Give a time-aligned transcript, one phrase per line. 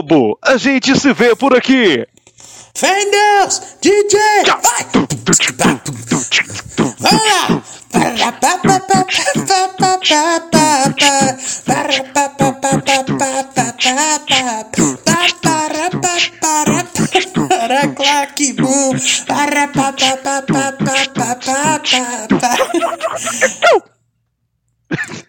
[0.00, 2.06] Globo, a gente se vê por aqui.
[2.74, 3.60] Fé em Deus!
[3.82, 4.18] DJ!
[4.46, 4.86] Vai!
[17.48, 18.92] Para claque bum!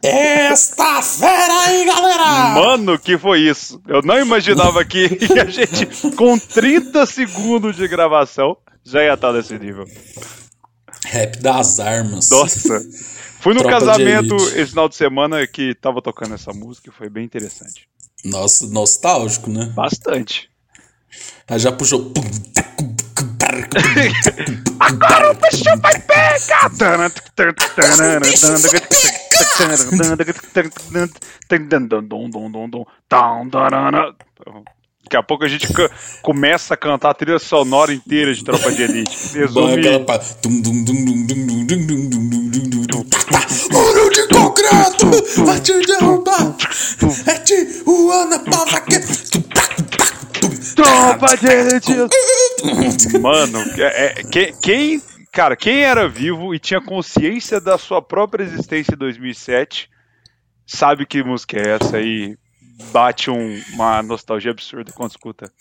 [0.03, 2.55] Esta fera aí, galera!
[2.55, 3.81] Mano, que foi isso?
[3.87, 5.05] Eu não imaginava que
[5.39, 9.85] a gente, com 30 segundos de gravação, já ia estar nesse nível.
[11.05, 12.29] Rap das armas.
[12.29, 12.81] Nossa.
[13.39, 17.09] Fui no Tropa casamento esse final de semana que tava tocando essa música e foi
[17.09, 17.87] bem interessante.
[18.23, 19.71] Nossa, nostálgico, né?
[19.75, 20.49] Bastante.
[21.47, 22.13] Aí já puxou.
[24.79, 26.69] Agora o bicho vai pegar!
[35.03, 35.67] Daqui a pouco a gente
[36.21, 39.37] começa a cantar a trilha sonora inteira de Tropa de Elite.
[39.37, 39.75] Resume...
[43.71, 46.55] Muro de concreto vai te derrubar!
[47.27, 48.99] É te, o Ana Paula que
[50.83, 53.19] Tropa de Elite!
[53.19, 55.01] Mano, é- é- quem, quem-
[55.31, 59.89] cara, quem era vivo e tinha consciência da sua própria existência em 2007
[60.65, 62.35] sabe que música é essa e
[62.91, 65.51] bate um- uma nostalgia absurda quando escuta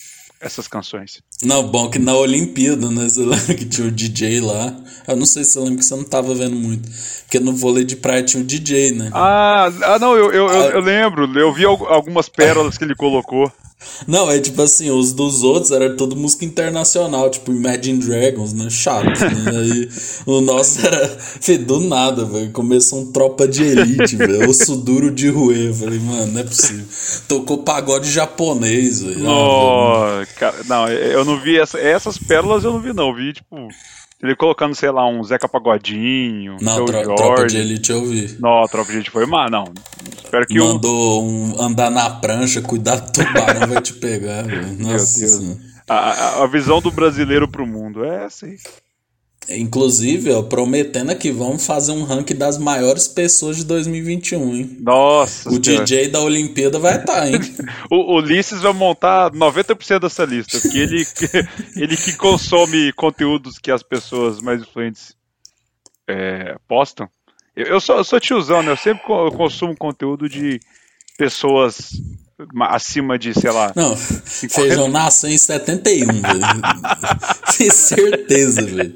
[0.41, 1.21] essas canções.
[1.43, 3.09] Não, bom que na Olimpíada, né?
[3.09, 4.75] Você lembra que tinha o DJ lá?
[5.07, 6.89] Eu não sei se você lembra que você não tava vendo muito.
[7.23, 9.11] Porque no vôlei de praia tinha o DJ, né?
[9.13, 12.95] Ah, ah não, eu, eu, eu, eu lembro, eu vi al- algumas pérolas que ele
[12.95, 13.53] colocou.
[14.07, 18.69] Não, é tipo assim, os dos outros era tudo música internacional, tipo Imagine Dragons, né?
[18.71, 19.59] Chato, né?
[19.59, 19.89] Aí
[20.27, 21.19] o nosso era,
[21.65, 22.51] do nada, velho.
[22.51, 24.49] Começou um tropa de elite, velho.
[24.49, 25.73] Osso duro de ruê.
[25.73, 26.85] Falei, mano, não é possível.
[27.29, 29.27] Tocou pagode japonês, velho.
[29.29, 33.09] Ah, Oh, cara, não, eu não vi essa- essas pérolas, eu não vi, não.
[33.09, 33.69] Eu vi, tipo,
[34.23, 37.15] ele colocando, sei lá, um Zeca Pagodinho, Não, tro- Jorge.
[37.17, 38.37] tropa de elite eu vi.
[38.41, 39.65] Não, a tropa de gente foi má, não.
[40.23, 40.59] Espero que.
[40.59, 44.67] Mandou um andar na prancha, cuidado, tubarão vai te pegar, velho.
[44.79, 45.33] Nossa Deus.
[45.33, 45.59] Senhora.
[45.89, 48.57] A, a- a visão do brasileiro pro mundo é essa aí.
[49.49, 54.77] Inclusive, ó, prometendo aqui, vamos fazer um ranking das maiores pessoas de 2021, hein?
[54.81, 55.49] Nossa.
[55.49, 55.85] O Senhora.
[55.85, 57.41] DJ da Olimpíada vai estar, hein?
[57.91, 61.05] O Ulisses vai montar 90% dessa lista, porque ele,
[61.75, 65.17] ele que consome conteúdos que as pessoas mais influentes
[66.07, 67.09] é, postam.
[67.57, 68.71] Eu, eu, sou, eu sou tiozão, né?
[68.71, 70.61] Eu sempre consumo conteúdo de
[71.19, 71.91] pessoas
[72.63, 73.73] acima de, sei lá.
[73.75, 76.41] Não, Feijão nasceu em 71, velho.
[77.57, 78.95] Tenho certeza, velho.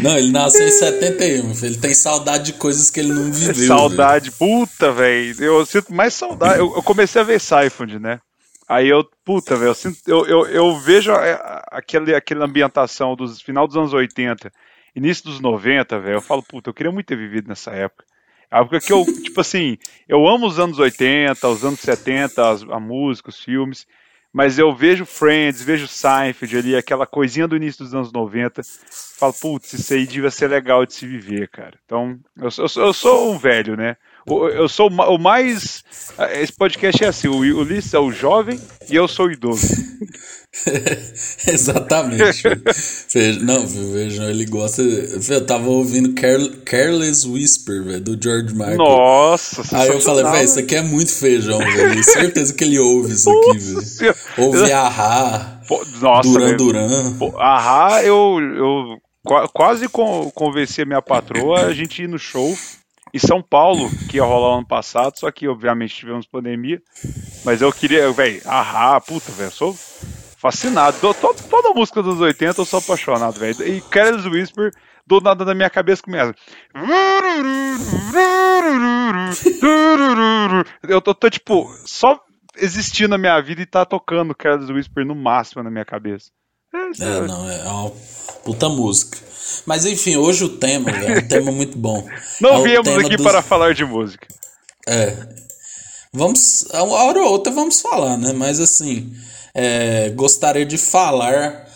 [0.00, 1.66] Não, ele nasceu em 71, filho.
[1.66, 3.66] Ele tem saudade de coisas que ele não viveu.
[3.66, 5.42] Saudade, puta, velho.
[5.42, 6.58] Eu sinto mais saudade.
[6.58, 8.20] Eu, eu comecei a ver Siphon, né?
[8.68, 9.74] Aí eu, puta, velho,
[10.06, 11.12] eu, eu, eu, vejo
[11.70, 14.50] aquele, aquela ambientação dos final dos anos 80,
[14.96, 16.16] início dos 90, velho.
[16.16, 18.04] Eu falo, puta, eu queria muito ter vivido nessa época.
[18.54, 19.76] A época que eu, tipo assim,
[20.08, 23.84] eu amo os anos 80, os anos 70, as, a música, os filmes,
[24.32, 28.62] mas eu vejo Friends, vejo Seinfeld ali, aquela coisinha do início dos anos 90,
[29.18, 31.76] falo, putz, isso aí devia ser vegal de se viver, cara.
[31.84, 33.96] Então, eu, eu, eu sou um velho, né?
[34.26, 35.82] O- Eu sou o ma- o mais.
[36.40, 38.58] Esse podcast é assim: o Ulisses é o jovem
[38.88, 39.66] e eu sou o idoso.
[41.46, 42.42] Exatamente.
[43.08, 44.82] Feijão, não, Feijão, ele gosta.
[44.82, 48.76] Eu tava ouvindo Care- Careless Whisper, velho, do George Michael.
[48.78, 52.04] Nossa, Aí eu falei, velho, isso aqui é muito feijão, velho.
[52.04, 54.14] Certeza que ele ouve isso aqui, velho.
[54.38, 55.60] Ouve Ahá,
[56.00, 56.56] Nossa, Duran.
[56.56, 56.88] Duran.
[57.38, 62.56] Ahá, eu, eu qua- quase con- convenci a minha patroa a gente ir no show
[63.14, 66.82] em São Paulo, que ia rolar ano passado, só que obviamente tivemos pandemia.
[67.44, 69.72] Mas eu queria, velho, Ahá, puta, velho, sou
[70.36, 70.98] fascinado.
[70.98, 73.62] To- to- toda a música dos 80 eu sou apaixonado, velho.
[73.66, 74.72] E Careless Whisper,
[75.06, 76.34] do nada na minha cabeça começa.
[80.82, 82.20] Eu tô, tô, tipo, só
[82.56, 86.30] existindo na minha vida e tá tocando Careless Whisper no máximo na minha cabeça.
[86.74, 87.90] É, É, não, é uma
[88.44, 89.18] puta música.
[89.66, 92.04] Mas enfim, hoje o tema, é um tema muito bom.
[92.40, 94.26] Não É viemos aqui dos- para falar de música.
[94.86, 95.16] É.
[96.12, 96.66] Vamos.
[96.72, 98.32] a Uma hora ou outra vamos falar, né?
[98.32, 99.12] Mas assim,
[99.54, 101.68] é, gostaria de falar,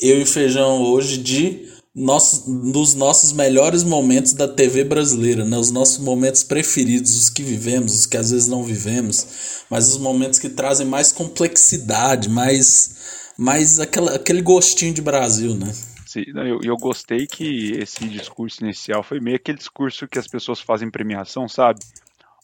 [0.00, 2.40] eu e Feijão, hoje, de nossos,
[2.72, 5.56] dos nossos melhores momentos da TV brasileira, né?
[5.58, 9.26] Os nossos momentos preferidos, os que vivemos, os que às vezes não vivemos,
[9.70, 12.90] mas os momentos que trazem mais complexidade, mais,
[13.38, 15.72] mais aquela, aquele gostinho de Brasil, né?
[16.06, 20.26] Sim, não, eu, eu gostei que esse discurso inicial foi meio aquele discurso que as
[20.26, 21.80] pessoas fazem em premiação, sabe?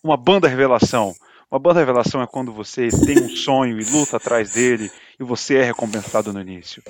[0.03, 1.15] Uma banda revelação.
[1.51, 4.91] Uma banda revelação é quando você tem um sonho e luta atrás dele
[5.21, 6.83] e você é recompensado no início.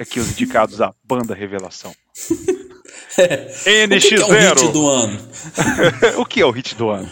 [0.00, 1.94] Aqui os indicados à banda revelação.
[3.18, 3.86] É.
[3.86, 4.26] NX0.
[4.26, 5.18] O que é o hit do ano?
[6.18, 7.08] o que é o hit do ano?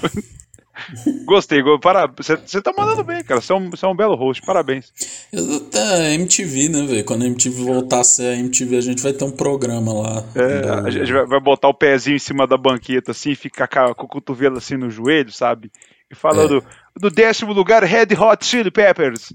[1.25, 3.41] Gostei, para, você tá mandando bem, cara.
[3.41, 4.93] Você é um, você é um belo host, parabéns.
[5.32, 7.05] Até MTV, né, velho?
[7.05, 10.25] Quando a MTV voltar a ser a MTV, a gente vai ter um programa lá.
[10.35, 13.69] É, a gente vai, vai, botar o pezinho em cima da banqueta assim e ficar
[13.69, 15.71] com o cotovelo assim no joelho, sabe?
[16.11, 17.00] E falando é.
[17.00, 19.32] do décimo lugar, Red Hot Chili Peppers.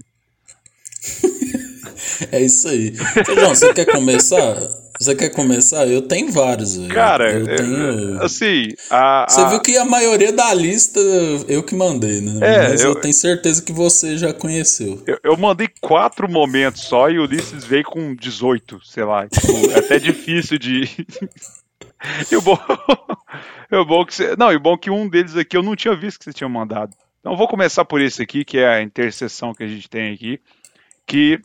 [2.30, 2.94] é isso aí.
[3.16, 4.56] Então, João, você quer começar?
[5.00, 5.86] Você quer começar?
[5.86, 6.76] Eu tenho vários.
[6.88, 8.22] Cara, eu tenho...
[8.22, 8.68] assim.
[8.90, 9.28] A, a...
[9.30, 11.00] Você viu que a maioria da lista
[11.48, 12.38] eu que mandei, né?
[12.42, 12.90] É, Mas eu...
[12.90, 15.02] eu tenho certeza que você já conheceu.
[15.06, 19.26] Eu, eu, mandei quatro momentos só e o Ulisses veio com 18, sei lá.
[19.26, 20.82] Tipo, é até difícil de.
[22.30, 22.58] e o bom.
[23.72, 24.36] o bom que você...
[24.36, 26.48] Não, e o bom que um deles aqui eu não tinha visto que você tinha
[26.48, 26.94] mandado.
[27.20, 30.38] Então vou começar por esse aqui, que é a interseção que a gente tem aqui,
[31.06, 31.40] que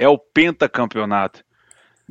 [0.00, 1.44] é o pentacampeonato.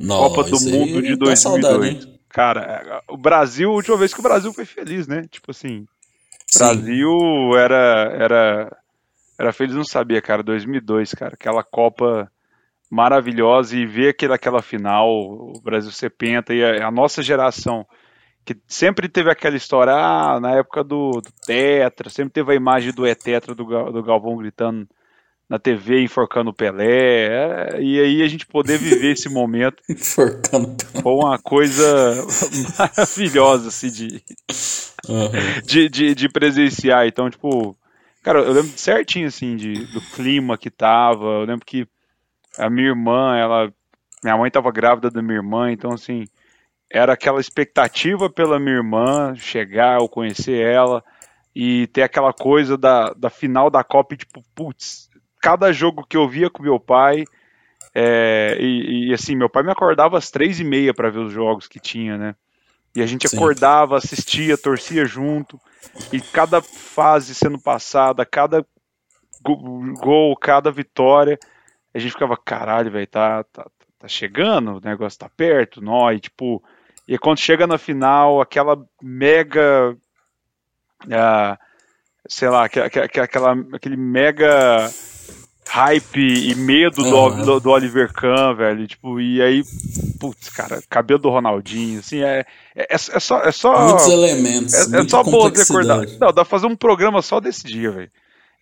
[0.00, 1.38] Nossa, Copa do Mundo de 2002.
[1.38, 5.24] Saudade, Cara, o Brasil, a última vez que o Brasil foi feliz, né?
[5.30, 5.86] Tipo assim,
[6.54, 7.10] o Brasil
[7.58, 8.76] era, era,
[9.38, 12.30] era feliz, não sabia, cara, 2002, cara, aquela Copa
[12.88, 17.86] maravilhosa e ver aquele, aquela final, o Brasil ser penta e a, a nossa geração
[18.44, 22.92] que sempre teve aquela história, ah, na época do, do Tetra, sempre teve a imagem
[22.92, 24.88] do E-Tetra do, do Galvão gritando
[25.50, 30.76] na TV enforcando o Pelé, é, e aí a gente poder viver esse momento enforcando
[31.02, 32.14] foi uma coisa
[32.78, 34.22] maravilhosa assim de,
[35.08, 35.28] uhum.
[35.66, 37.04] de, de, de, presenciar.
[37.08, 37.76] Então, tipo,
[38.22, 41.24] cara, eu lembro certinho assim de, do clima que tava.
[41.24, 41.84] Eu lembro que
[42.56, 43.72] a minha irmã, ela,
[44.22, 46.26] minha mãe tava grávida da minha irmã, então assim
[46.88, 51.02] era aquela expectativa pela minha irmã chegar, eu conhecer ela
[51.54, 55.09] e ter aquela coisa da, da final da Copa, tipo, putz,
[55.40, 57.24] cada jogo que eu via com meu pai,
[57.94, 61.32] é, e, e, assim, meu pai me acordava às três e meia para ver os
[61.32, 62.34] jogos que tinha, né?
[62.94, 63.36] E a gente Sim.
[63.36, 65.60] acordava, assistia, torcia junto,
[66.12, 68.64] e cada fase sendo passada, cada
[69.42, 71.38] gol, cada vitória,
[71.94, 73.66] a gente ficava, caralho, velho, tá, tá,
[73.98, 76.62] tá chegando, o negócio tá perto, nó, e tipo,
[77.10, 79.96] e quando chega na final, aquela mega.
[81.04, 81.58] Uh,
[82.28, 84.88] sei lá, aquela, aquela, aquele mega
[85.70, 87.36] hype e medo uhum.
[87.36, 88.86] do, do, do, Oliver Kahn, velho.
[88.88, 89.62] Tipo, e aí,
[90.18, 92.44] putz, cara, cabelo do Ronaldinho, assim, é,
[92.74, 93.40] é, é, é só.
[93.40, 94.74] É só Muitos elementos.
[94.74, 96.06] É, é só boa recordar.
[96.20, 98.10] Não, dá pra fazer um programa só desse dia, velho.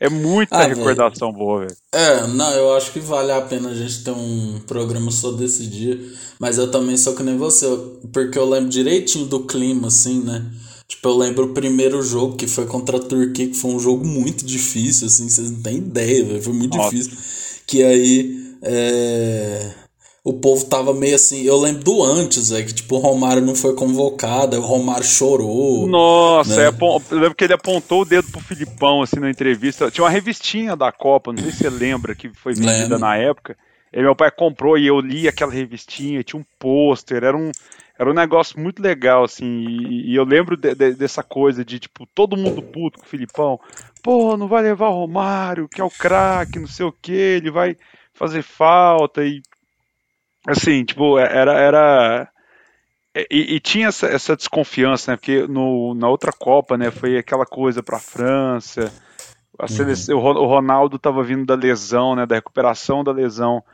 [0.00, 1.44] É muita ah, recordação véio.
[1.44, 1.76] boa, velho.
[1.92, 5.66] É, não, eu acho que vale a pena a gente ter um programa só desse
[5.66, 5.98] dia.
[6.38, 7.66] Mas eu também sou que nem você,
[8.12, 10.44] porque eu lembro direitinho do clima, assim, né?
[10.88, 14.06] Tipo, eu lembro o primeiro jogo que foi contra a Turquia, que foi um jogo
[14.06, 16.90] muito difícil, assim, vocês não têm ideia, véio, foi muito Nossa.
[16.90, 17.18] difícil.
[17.66, 18.56] Que aí.
[18.62, 19.70] É...
[20.24, 21.42] O povo tava meio assim.
[21.44, 25.86] Eu lembro do antes, é que tipo, o Romário não foi convocado, o Romário chorou.
[25.86, 26.64] Nossa, né?
[26.64, 29.90] é, eu lembro que ele apontou o dedo pro Filipão, assim, na entrevista.
[29.90, 32.98] Tinha uma revistinha da Copa, não sei se você lembra, que foi vendida lembro.
[32.98, 33.56] na época.
[33.92, 37.50] E meu pai comprou e eu li aquela revistinha, tinha um pôster, era um,
[37.98, 41.80] era um negócio muito legal, assim, e, e eu lembro de, de, dessa coisa de,
[41.80, 43.58] tipo, todo mundo puto com o Filipão,
[44.02, 47.50] pô, não vai levar o Romário, que é o craque, não sei o que, ele
[47.50, 47.76] vai
[48.14, 49.42] fazer falta, e,
[50.46, 52.28] assim, tipo, é, era, era,
[53.28, 55.16] e, e, tinha essa, essa, desconfiança, né?
[55.16, 56.90] Porque no, na outra Copa, né?
[56.90, 58.92] Foi aquela coisa para a França.
[59.58, 60.24] A seleção, uhum.
[60.24, 62.24] O Ronaldo estava vindo da lesão, né?
[62.24, 63.64] Da recuperação da lesão.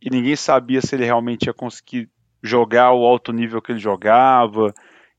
[0.00, 2.08] E ninguém sabia se ele realmente ia conseguir
[2.44, 4.72] jogar o alto nível que ele jogava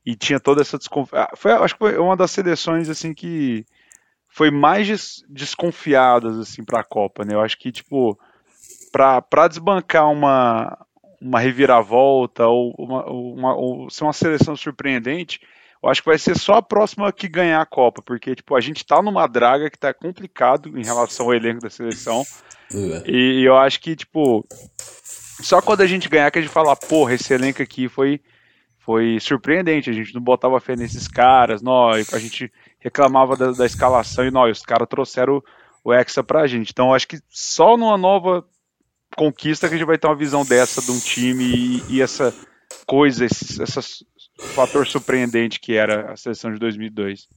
[0.05, 1.27] e tinha toda essa desconfiança.
[1.31, 3.65] Ah, foi, acho que foi uma das seleções assim que
[4.29, 7.33] foi mais des desconfiadas assim para a Copa, né?
[7.33, 8.17] Eu acho que tipo
[8.91, 10.77] para desbancar uma
[11.19, 15.41] uma reviravolta ou uma, uma, ou ser uma seleção surpreendente,
[15.81, 18.61] eu acho que vai ser só a próxima que ganhar a Copa, porque tipo a
[18.61, 22.23] gente tá numa draga que tá complicado em relação ao elenco da seleção.
[22.71, 23.01] Uhum.
[23.07, 24.45] E, e eu acho que tipo
[25.41, 28.21] só quando a gente ganhar que a gente fala, porra, esse elenco aqui foi,
[28.79, 29.89] foi surpreendente.
[29.89, 34.31] A gente não botava fé nesses caras, nós, a gente reclamava da, da escalação e
[34.31, 35.43] nós, os caras trouxeram o,
[35.89, 36.71] o Hexa pra gente.
[36.71, 38.45] Então acho que só numa nova
[39.15, 42.33] conquista que a gente vai ter uma visão dessa de um time e, e essa
[42.85, 44.05] coisa, esse, esse
[44.53, 47.27] fator surpreendente que era a seleção de 2002.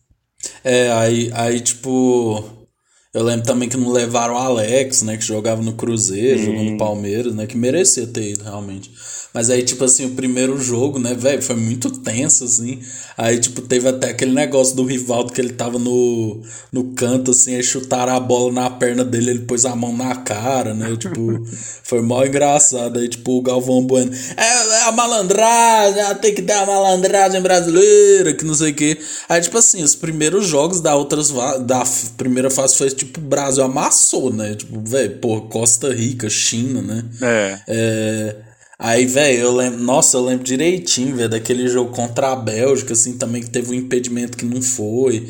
[0.63, 2.68] É, aí, aí tipo,
[3.15, 5.17] Eu lembro também que não levaram o Alex, né?
[5.17, 6.45] Que jogava no Cruzeiro, Sim.
[6.45, 7.47] jogou no Palmeiras, né?
[7.47, 8.91] Que merecia ter ido, realmente.
[9.33, 12.81] Mas aí, tipo assim, o primeiro jogo, né, velho, foi muito tenso, assim.
[13.17, 16.41] Aí, tipo, teve até aquele negócio do Rivaldo que ele tava no,
[16.73, 20.17] no canto, assim, aí chutaram a bola na perna dele, ele pôs a mão na
[20.17, 20.97] cara, né?
[20.97, 21.45] Tipo,
[21.85, 22.99] foi mó engraçado.
[22.99, 27.41] Aí, tipo, o Galvão Bueno, é, é a malandragem, ah, tem que ter a malandragem
[27.43, 28.99] brasileira, que não sei o quê.
[29.29, 31.85] Aí, tipo assim, os primeiros jogos da outras da
[32.17, 34.55] primeira fase foi, tipo, o Brasil amassou, né?
[34.55, 37.05] Tipo, velho, pô, Costa Rica, China, né?
[37.23, 37.61] É.
[37.69, 38.37] É,
[38.79, 39.81] Aí, velho, eu lembro.
[39.81, 43.75] Nossa, eu lembro direitinho, velho, daquele jogo contra a Bélgica, assim, também que teve um
[43.75, 45.27] impedimento que não foi.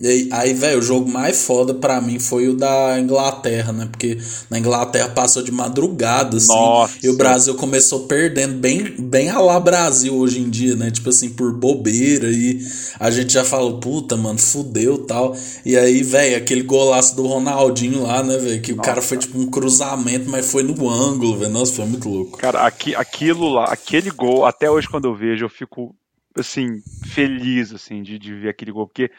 [0.00, 3.88] E aí- velho, o jogo mais foda pra mim foi o da Inglaterra, né?
[3.90, 4.16] Porque
[4.48, 6.48] na Inglaterra passou de madrugada, assim.
[6.48, 6.94] Nossa.
[7.02, 10.90] E o Brasil começou perdendo bem, bem a lá Brasil hoje em dia, né?
[10.90, 12.30] Tipo assim, por bobeira.
[12.30, 12.60] E
[13.00, 15.36] a gente já falou, puta, mano, fudeu tal.
[15.64, 18.62] E aí, velho, aquele golaço do Ronaldinho lá, né, velho?
[18.62, 21.52] Que o cara foi tipo um cruzamento, mas foi no ângulo, velho.
[21.52, 22.38] Nossa, foi muito louco.
[22.38, 25.94] Cara, aqui, aquilo lá, aquele gol, até hoje quando eu vejo, eu fico,
[26.40, 29.10] assim, feliz, assim, de, de ver aquele gol, porque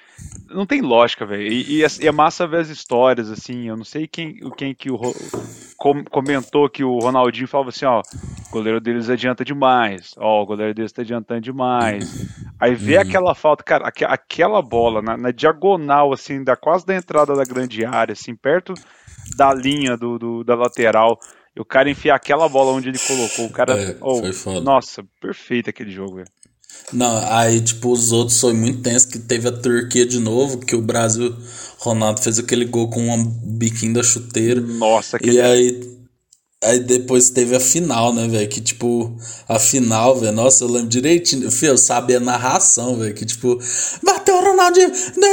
[0.50, 1.44] não tem lógica, velho.
[1.44, 4.92] E, e e é massa ver as histórias, assim, eu não sei quem, quem que
[4.92, 5.32] o,
[5.78, 8.06] com- comentou que o Ronaldinho falava assim, ó, o
[8.52, 12.16] goleiro deles adianta demais, ó, o goleiro deles tá adiantando demais.
[12.60, 16.96] Aí vê aquela falta, cara, aque- aquela bola na, na diagonal, assim, da, quase da
[16.96, 18.80] entrada da grande área, assim, perto
[19.30, 21.22] da linha do, do- da lateral,
[21.56, 25.70] e o cara enfiar aquela bola onde ele colocou, o cara, É, oh, nossa, perfeito
[25.70, 26.30] aquele jogo, velho.
[26.92, 30.76] Não, aí, tipo, os outros foi muito tenso, que teve a Turquia de novo, que
[30.76, 31.36] o Brasil,
[31.78, 34.60] Ronaldo fez aquele gol com um biquinho da chuteira.
[34.60, 35.99] Nossa, aquele E aí,
[36.62, 38.48] aí depois teve a final, né, velho?
[38.50, 39.16] Que tipo,
[39.48, 40.34] a final, velho.
[40.34, 41.50] Nossa, eu lembro direitinho.
[41.50, 43.14] Fio, eu sabia a narração, velho.
[43.14, 43.58] Que tipo,
[44.04, 45.28] bateu o Ronaldinho, né,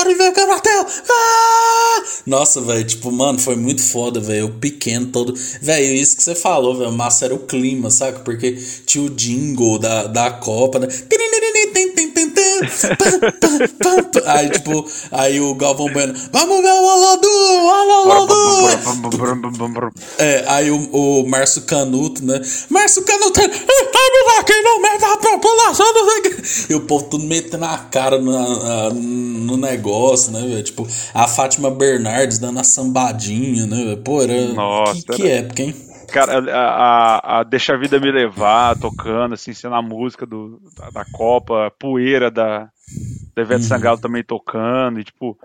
[0.00, 0.86] Oliveira que bateu.
[1.10, 2.02] Ah!
[2.26, 4.40] Nossa, velho, tipo, mano, foi muito foda, velho.
[4.40, 5.34] Eu pequeno todo.
[5.62, 6.92] Velho, isso que você falou, velho.
[6.92, 8.20] Massa era o clima, saca?
[8.20, 8.52] Porque
[8.84, 10.88] tinha o jingle da, da Copa, né?
[14.26, 18.34] Aí, tipo, aí o Galvão Bueno, vamos ver o Aladu, o Aladu.
[20.18, 22.40] É, aí o, o Márcio Canuto, né?
[22.68, 25.86] Márcio Canuto, estamos aqui no meio da população.
[25.94, 26.36] não sei o quê."
[26.70, 30.62] E o povo tudo metendo a cara na- na- no negócio, né, velho?
[30.62, 33.96] Tipo, a Fátima Bernardes dando a sambadinha, né, velho?
[33.98, 34.48] Pô, era.
[34.52, 35.74] Nossa, que, que era- época, hein?
[36.08, 40.60] Cara, a, a, a Deixa a Vida Me Levar, tocando, assim, sendo a música do,
[40.76, 42.70] da, da Copa, Poeira da,
[43.34, 45.38] da Ivete Sangalo também tocando, e tipo,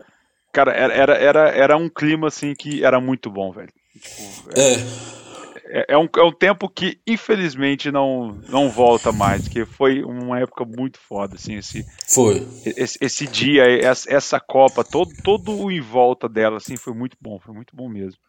[0.53, 3.73] cara, era, era, era, um clima, assim, que era muito bom, velho.
[3.91, 5.79] Tipo, É.
[5.79, 10.39] é, é um, é um tempo que, infelizmente, não, não volta mais, que foi uma
[10.39, 12.45] época muito foda, assim, esse, Foi.
[12.77, 17.17] esse, esse dia, essa, essa Copa, todo, todo o em volta dela, assim, foi muito
[17.19, 18.21] bom, foi muito bom mesmo.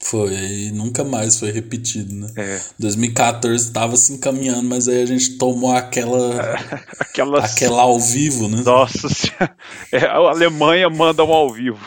[0.00, 0.32] Foi.
[0.32, 2.30] E nunca mais foi repetido, né?
[2.36, 2.60] É.
[2.78, 6.56] 2014 tava se encaminhando, mas aí a gente tomou aquela.
[7.00, 7.52] Aquelas...
[7.52, 8.62] aquela ao vivo, né?
[8.64, 9.56] Nossa senhora.
[9.90, 11.78] É, a Alemanha manda um ao vivo.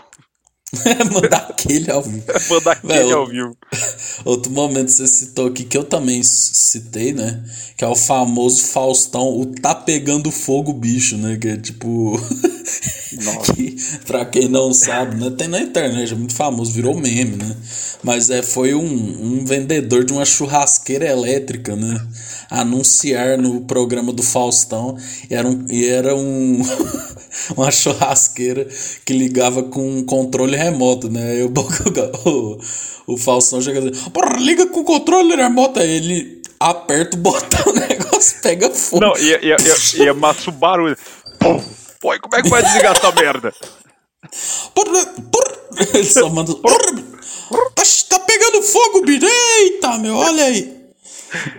[1.13, 2.23] Mandar aquele ao vivo.
[2.49, 3.57] Manda aquele Véi, ao vivo.
[4.23, 7.43] Outro momento você citou aqui, que eu também citei, né?
[7.77, 11.37] Que é o famoso Faustão, o tá pegando fogo bicho, né?
[11.37, 12.19] Que é tipo.
[13.17, 13.75] Que,
[14.05, 15.29] pra quem não sabe, né?
[15.31, 17.55] Tem na internet, é muito famoso, virou meme, né?
[18.03, 21.99] Mas é, foi um, um vendedor de uma churrasqueira elétrica, né?
[22.49, 24.97] Anunciar no programa do Faustão.
[25.29, 25.65] E era um.
[25.69, 26.61] E era um
[27.55, 28.67] uma churrasqueira
[29.05, 31.41] que ligava com um controle remoto, né?
[31.41, 31.51] Eu,
[32.25, 32.57] o,
[33.07, 35.79] o Faustão chega assim, porra, liga com o controle remoto.
[35.79, 39.05] Aí ele aperta o botão, o negócio pega fogo.
[39.05, 40.97] Não, ia, ia, ia, ia massa o barulho.
[41.39, 41.61] Pum.
[42.01, 43.53] Pô, e como é que vai desligar essa merda?
[45.93, 46.53] Ele só manda.
[46.55, 49.25] Tá, tá pegando fogo, bicho.
[49.25, 50.81] Eita, meu, olha aí.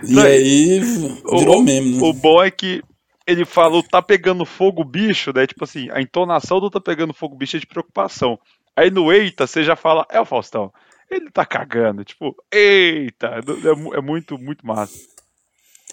[0.03, 2.03] E aí virou o, meme, né?
[2.03, 2.81] O bom é que
[3.25, 5.47] ele falou tá pegando fogo bicho, né?
[5.47, 8.37] Tipo assim, a entonação do tá pegando fogo bicho é de preocupação.
[8.75, 10.71] Aí no eita, você já fala, é o Faustão.
[11.09, 14.97] Ele tá cagando, tipo, eita, é, mu- é muito, muito massa.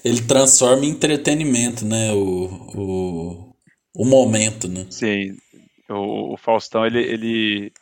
[0.02, 2.10] Ele transforma em entretenimento, né?
[2.12, 3.49] O, o,
[3.94, 4.86] o momento, né?
[4.90, 5.36] Sim,
[5.88, 7.72] o, o Faustão, ele, ele,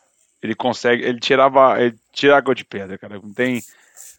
[0.43, 3.63] ele consegue, ele tirava, ele tira água de pedra, cara, não tem,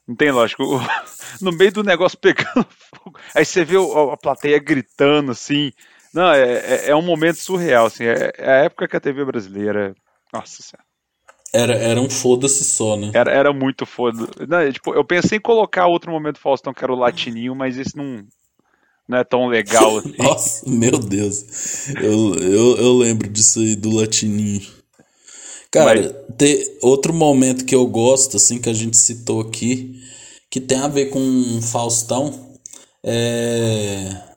[0.07, 0.63] não tem lógico.
[1.41, 2.65] No meio do negócio pegando
[2.95, 5.71] fogo, aí você vê a plateia gritando, assim,
[6.13, 9.23] não, é, é, é um momento surreal, assim, é, é a época que a TV
[9.23, 9.93] brasileira,
[10.33, 10.85] nossa senhora,
[11.53, 13.11] Era, era um foda-se só, né?
[13.13, 14.27] era, era muito foda.
[14.47, 17.77] Não, é, tipo, eu pensei em colocar outro momento Faustão, que era o Latininho, mas
[17.77, 18.25] esse não,
[19.09, 20.13] não é tão legal, assim.
[20.19, 21.89] Nossa, meu Deus.
[21.99, 24.61] Eu, eu, eu lembro disso aí do latininho.
[25.71, 26.37] Cara, Mas...
[26.37, 29.99] ter outro momento que eu gosto, assim, que a gente citou aqui,
[30.49, 32.57] que tem a ver com Faustão,
[33.03, 34.29] é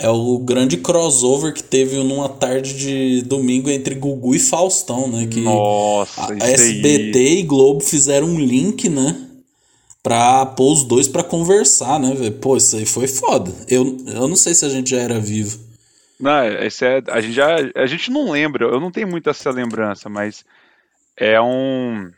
[0.00, 5.26] é o grande crossover que teve numa tarde de domingo entre Gugu e Faustão, né?
[5.26, 7.38] Que Nossa, a SBT aí.
[7.40, 9.27] e Globo fizeram um link, né?
[10.08, 12.32] Pra pôr os dois pra conversar, né, velho?
[12.32, 13.52] Pô, isso aí foi foda.
[13.68, 15.60] Eu, eu não sei se a gente já era vivo.
[16.18, 17.56] Não, esse é, a gente já.
[17.74, 20.46] A gente não lembra, eu não tenho muito essa lembrança, mas
[21.14, 22.10] é um.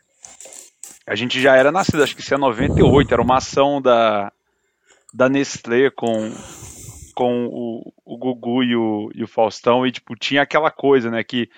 [1.05, 4.31] A gente já era nascido, acho que isso é 98, era uma ação da,
[5.13, 6.31] da Nestlé com
[7.13, 11.23] com o, o Gugu e o, e o Faustão, e tipo, tinha aquela coisa, né,
[11.25, 11.51] que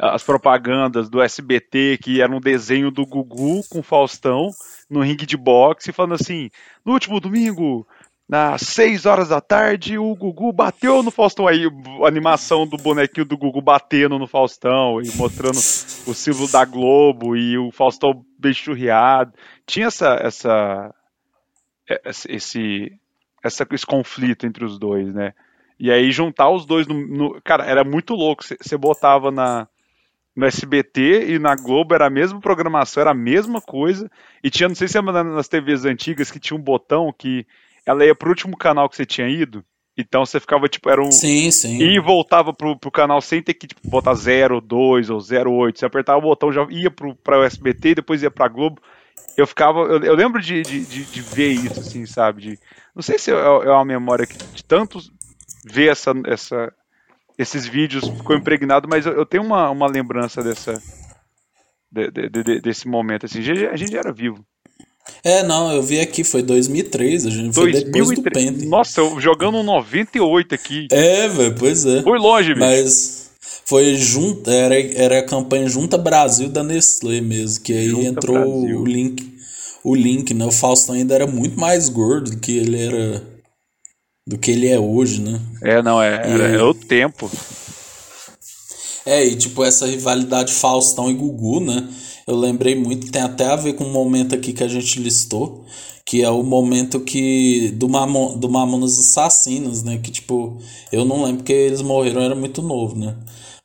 [0.00, 4.50] as propagandas do SBT, que era um desenho do Gugu com Faustão
[4.88, 6.50] no ringue de boxe, falando assim,
[6.84, 7.86] no último domingo,
[8.32, 11.46] às 6 horas da tarde, o Gugu bateu no Faustão.
[11.46, 11.66] Aí
[12.02, 17.36] a animação do bonequinho do Gugu batendo no Faustão e mostrando o símbolo da Globo
[17.36, 19.34] e o Faustão bem churriado.
[19.66, 20.94] Tinha essa, essa,
[22.26, 22.92] esse,
[23.42, 25.34] essa, esse conflito entre os dois, né?
[25.78, 26.94] E aí juntar os dois no.
[27.06, 28.44] no cara, era muito louco.
[28.44, 29.66] Você botava na,
[30.40, 34.10] no SBT e na Globo era a mesma programação, era a mesma coisa.
[34.42, 37.46] E tinha, não sei se é nas TVs antigas, que tinha um botão que
[37.84, 39.62] ela ia pro último canal que você tinha ido.
[39.98, 41.12] Então você ficava, tipo, era um.
[41.12, 41.78] Sim, sim.
[41.78, 45.78] E voltava pro, pro canal sem ter que tipo, botar 0, 2 ou 08.
[45.78, 48.80] Você apertava o botão, já ia pro, pra o SBT e depois ia pra Globo.
[49.36, 49.80] Eu ficava.
[49.80, 52.40] Eu, eu lembro de, de, de, de, ver isso, assim, sabe?
[52.40, 52.58] De,
[52.94, 55.12] não sei se é, é uma memória que de tantos
[55.66, 56.72] ver essa, essa,
[57.40, 60.80] esses vídeos ficou impregnado, mas eu, eu tenho uma, uma lembrança dessa
[61.90, 63.40] de, de, de, desse momento assim.
[63.40, 64.44] A gente era vivo.
[65.24, 67.82] É, não, eu vi aqui, foi 2003, a gente 2003.
[67.82, 68.66] foi depois do Pente.
[68.66, 70.88] Nossa, eu jogando um 98 aqui.
[70.92, 72.02] É, velho, pois é.
[72.02, 72.60] Foi longe, velho.
[72.60, 73.30] Mas
[73.64, 78.60] foi junto, era, era a campanha Junta Brasil da Nestlé mesmo, que aí Junta entrou
[78.60, 78.80] Brasil.
[78.80, 79.40] o link
[79.82, 80.44] o Link, né?
[80.44, 83.22] O Faustão ainda era muito mais gordo do que ele era.
[84.26, 85.40] Do que ele é hoje, né?
[85.62, 87.30] É, não, é, era, era o tempo.
[89.04, 91.88] É, e tipo, essa rivalidade Faustão e Gugu, né?
[92.26, 95.64] Eu lembrei muito, tem até a ver com um momento aqui que a gente listou,
[96.04, 97.70] que é o momento que.
[97.70, 99.98] do, Mamon, do Mamonas Assassinos, né?
[99.98, 100.58] Que tipo,
[100.92, 103.16] eu não lembro porque eles morreram, era muito novo, né?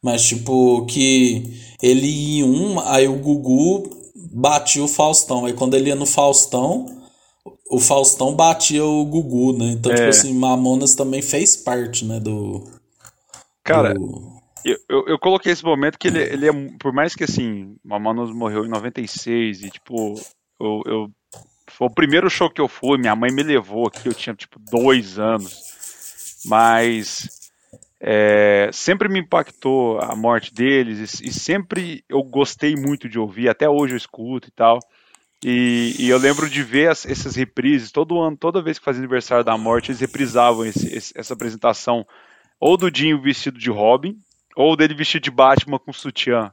[0.01, 3.89] Mas tipo, que ele ia um, aí o Gugu
[4.31, 5.45] batia o Faustão.
[5.45, 6.85] Aí quando ele ia no Faustão,
[7.69, 9.71] o Faustão batia o Gugu, né?
[9.71, 10.09] Então, tipo é.
[10.09, 12.63] tipo assim, Mamonas também fez parte, né, do...
[13.63, 14.35] Cara, do...
[14.63, 18.31] Eu, eu, eu, coloquei esse momento que ele, ele é, por mais que assim, Mamonas
[18.31, 20.15] morreu em 96 e tipo,
[20.59, 21.11] eu, eu,
[21.67, 24.59] foi o primeiro show que eu fui, minha mãe me levou aqui, eu tinha tipo
[24.59, 27.29] dois anos, mas
[27.99, 33.49] é, sempre me impactou a morte deles e, e, sempre eu gostei muito de ouvir,
[33.49, 34.79] até hoje eu escuto e tal.
[35.47, 38.99] E, e eu lembro de ver as, essas reprises, todo ano, toda vez que fazia
[38.99, 42.03] aniversário da morte, eles reprisavam esse, esse, essa apresentação
[42.59, 44.17] ou do Dinho vestido de Robin,
[44.55, 46.49] ou dele vestido de Batman com sutiã.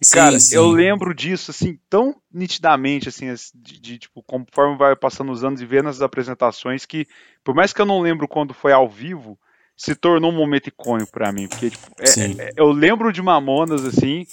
[0.00, 0.54] E, sim, cara, sim.
[0.54, 5.60] eu lembro disso, assim, tão nitidamente, assim, de, de, tipo, conforme vai passando os anos
[5.60, 7.08] e vendo as apresentações, que,
[7.42, 9.36] por mais que eu não lembro quando foi ao vivo,
[9.76, 13.84] se tornou um momento icônico para mim, porque tipo, é, é, eu lembro de Mamonas
[13.84, 14.24] assim,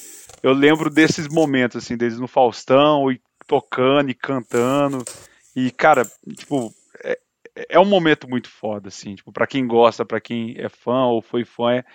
[0.43, 5.03] eu lembro desses momentos assim, deles no Faustão e tocando e cantando
[5.55, 6.05] e cara,
[6.37, 7.17] tipo, é,
[7.69, 11.21] é um momento muito foda assim, tipo, para quem gosta, para quem é fã ou
[11.21, 11.85] foi fã, é,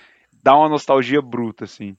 [0.42, 1.94] dá uma nostalgia bruta assim.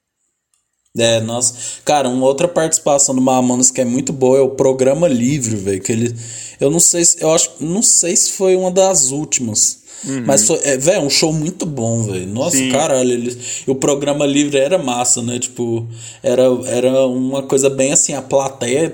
[0.98, 1.82] É, nossa.
[1.86, 5.82] Cara, uma outra participação do Mamonas que é muito boa é o programa livre, velho.
[5.82, 6.16] Que ele.
[6.60, 7.24] Eu não sei se.
[7.24, 7.52] Eu acho.
[7.62, 9.84] Não sei se foi uma das últimas.
[10.04, 10.24] Uhum.
[10.26, 12.28] Mas foi, é, velho, um show muito bom, velho.
[12.28, 12.72] Nossa, Sim.
[12.72, 15.40] caralho, ele, o programa livre era massa, né?
[15.40, 15.88] Tipo,
[16.22, 18.90] era, era uma coisa bem assim, a plateia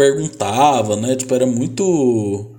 [0.00, 1.14] perguntava, né?
[1.14, 2.56] Tipo, era muito.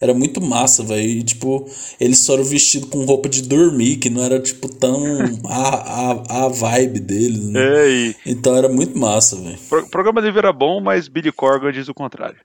[0.00, 1.00] Era muito massa, velho.
[1.00, 1.68] E, tipo,
[1.98, 5.02] eles foram vestidos com roupa de dormir, que não era, tipo, tão
[5.48, 7.60] a, a, a vibe deles, né?
[7.60, 8.16] É, e...
[8.26, 9.58] Então era muito massa, velho.
[9.72, 12.38] O programa livre era bom, mas Billy Corgan diz o contrário.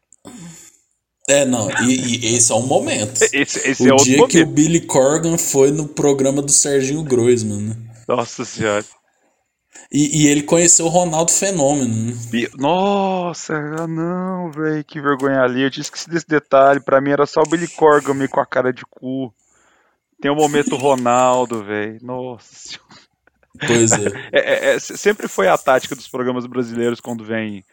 [1.30, 3.22] É, não, e, e, esse é um momento.
[3.32, 4.32] Esse, esse o é outro dia momento.
[4.32, 7.78] que o Billy Corgan foi no programa do Serginho Groisman, né?
[8.08, 8.84] Nossa senhora.
[9.92, 11.88] E, e, ele conheceu o Ronaldo Fenômeno.
[11.88, 12.14] Né?
[12.58, 15.64] Nossa, não, velho, que vergonha ali.
[15.64, 16.80] Eu tinha esquecido desse detalhe.
[16.80, 19.34] Pra mim era só o Billy Corgan meio com a cara de cu.
[20.22, 22.00] Tem o um momento Ronaldo, velho.
[22.02, 23.02] Nossa senhora.
[23.68, 24.12] Pois é.
[24.32, 24.80] É, é, é.
[24.80, 27.66] Sempre foi a tática dos programas brasileiros quando vem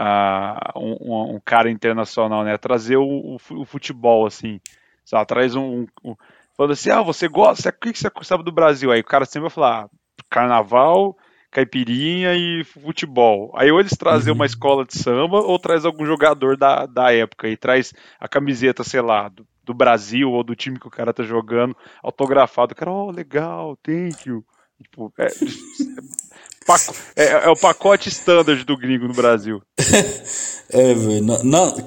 [0.00, 2.58] uh, um, um, cara internacional, né?
[2.58, 4.60] Trazer o, o futebol, assim.
[5.04, 5.24] Sabe?
[5.24, 6.16] Traz um, um,
[6.60, 8.90] Falando assim, ah, você gosta, o que você sabe do Brasil?
[8.90, 9.88] Aí o cara sempre vai falar, ah,
[10.28, 11.16] carnaval,
[11.50, 13.52] caipirinha e futebol.
[13.54, 14.36] Aí ou eles trazem uhum.
[14.36, 18.84] uma escola de samba ou traz algum jogador da, da época e traz a camiseta,
[18.84, 22.72] sei lá, do, do Brasil ou do time que o cara tá jogando, autografado.
[22.72, 24.44] O cara, oh, legal, thank you.
[24.82, 25.26] Tipo, é,
[27.16, 29.60] é, é, o pacote standard do gringo no Brasil.
[30.70, 31.26] é, velho.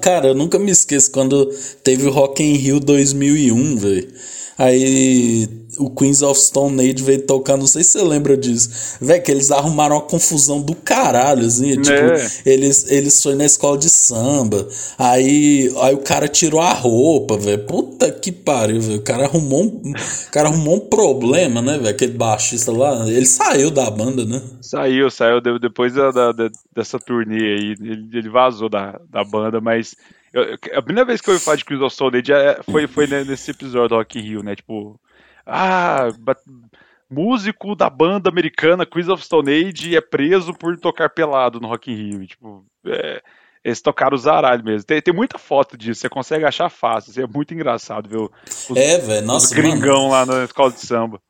[0.00, 1.46] Cara, eu nunca me esqueço quando
[1.82, 4.12] teve o Rock in Rio 2001, velho.
[4.58, 8.98] Aí o Queens of Stone Age veio tocar, não sei se você lembra disso.
[9.00, 11.80] Véi, que eles arrumaram uma confusão do caralho, assim.
[11.80, 12.26] Tipo, é.
[12.46, 14.66] eles, eles foram na escola de samba.
[14.98, 17.64] Aí, aí o cara tirou a roupa, velho.
[17.66, 18.98] Puta que pariu, velho.
[18.98, 21.88] O cara arrumou um, o cara arrumou um problema, né, velho?
[21.88, 23.08] Aquele baixista lá.
[23.08, 24.40] Ele saiu da banda, né?
[24.60, 26.32] Saiu, saiu depois da, da,
[26.74, 27.76] dessa turnê aí.
[27.80, 29.96] Ele, ele vazou da, da banda, mas
[30.34, 33.06] eu, a primeira vez que eu ouvi falar de Chris of Soul é, foi, foi
[33.06, 34.56] nesse episódio do Rock in Rio, né?
[34.56, 35.00] Tipo,
[35.46, 36.08] ah,
[37.08, 41.92] músico da banda americana Chris of Stone Age é preso por tocar pelado no Rock
[41.92, 42.22] in Rio.
[42.24, 43.22] E, tipo, é,
[43.62, 44.84] eles tocaram o zaralho mesmo.
[44.84, 47.12] Tem, tem muita foto disso, você consegue achar fácil.
[47.12, 50.32] Assim, é muito engraçado ver os, é, velho, nossa, os gringão mano.
[50.32, 51.20] lá na escola de samba.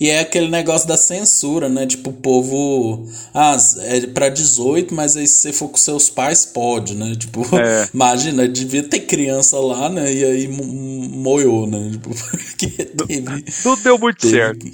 [0.00, 1.86] E é aquele negócio da censura, né?
[1.86, 3.06] Tipo, o povo.
[3.32, 7.14] Ah, é pra 18, mas aí se você for com seus pais, pode, né?
[7.16, 7.88] Tipo, é.
[7.94, 10.12] imagina, devia ter criança lá, né?
[10.12, 11.90] E aí moiou, né?
[11.92, 13.44] Tipo, porque teve.
[13.64, 14.66] Não deu muito teve, certo.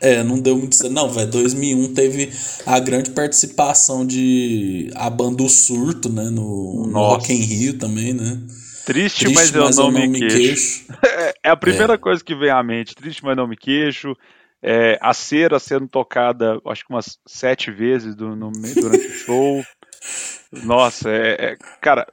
[0.00, 0.92] É, não deu muito certo.
[0.92, 2.30] Não, velho, 2001 teve
[2.66, 6.24] a grande participação de a banda O Surto, né?
[6.24, 8.38] No, no Rock in Rio também, né?
[8.84, 10.36] Triste, Triste mas, eu mas não, eu não me queixo.
[10.36, 10.84] queixo.
[11.44, 11.98] é a primeira é.
[11.98, 12.94] coisa que vem à mente.
[12.96, 14.16] Triste, mas não me queixo.
[14.62, 19.64] É, a cera sendo tocada, acho que umas sete vezes do, no, durante o show.
[20.64, 22.06] Nossa, é, é cara,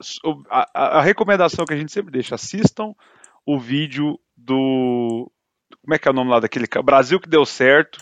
[0.50, 2.94] a, a, recomendação que a gente sempre deixa, assistam
[3.46, 5.32] o vídeo do.
[5.82, 6.66] Como é que é o nome lá daquele.
[6.84, 8.00] Brasil que deu certo,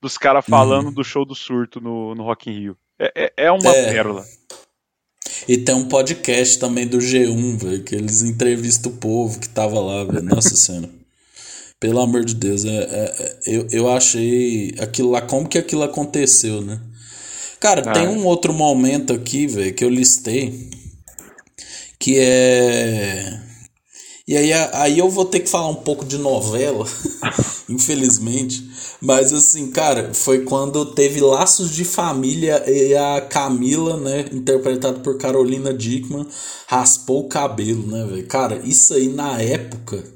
[0.00, 0.92] dos caras falando hum.
[0.92, 2.78] do show do surto no, no Rock in Rio.
[2.98, 3.92] É, é, é uma é.
[3.92, 4.24] pérola.
[5.48, 9.78] E tem um podcast também do G1, velho, que eles entrevistam o povo que tava
[9.80, 10.22] lá, velho.
[10.22, 10.90] Nossa Senhora.
[11.78, 15.82] Pelo amor de Deus, é, é, é, eu, eu achei aquilo lá, como que aquilo
[15.82, 16.80] aconteceu, né?
[17.60, 17.92] Cara, ah.
[17.92, 20.70] tem um outro momento aqui, velho, que eu listei,
[21.98, 23.42] que é.
[24.26, 26.86] E aí, aí eu vou ter que falar um pouco de novela,
[27.68, 28.68] infelizmente.
[29.00, 35.18] Mas assim, cara, foi quando teve Laços de Família e a Camila, né, interpretada por
[35.18, 36.26] Carolina Dickman,
[36.66, 38.26] raspou o cabelo, né, velho?
[38.26, 40.15] Cara, isso aí na época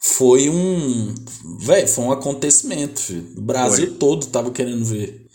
[0.00, 1.14] foi um.
[1.60, 3.26] Velho, foi um acontecimento, filho.
[3.36, 3.96] O Brasil foi.
[3.96, 5.28] todo tava querendo ver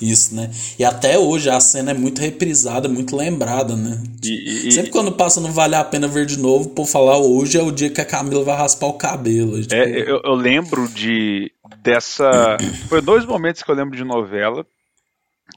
[0.00, 0.50] isso, né?
[0.78, 4.02] E até hoje a cena é muito reprisada, muito lembrada, né?
[4.22, 7.58] E, e, Sempre quando passa não vale a pena ver de novo, por falar hoje
[7.58, 9.60] é o dia que a Camila vai raspar o cabelo.
[9.60, 9.74] Tipo...
[9.74, 11.50] É, eu, eu, lembro de
[11.82, 12.56] dessa.
[12.88, 14.66] Foi dois momentos que eu lembro de novela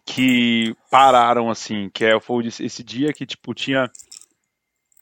[0.05, 3.89] que pararam assim, que é foi esse dia que tipo tinha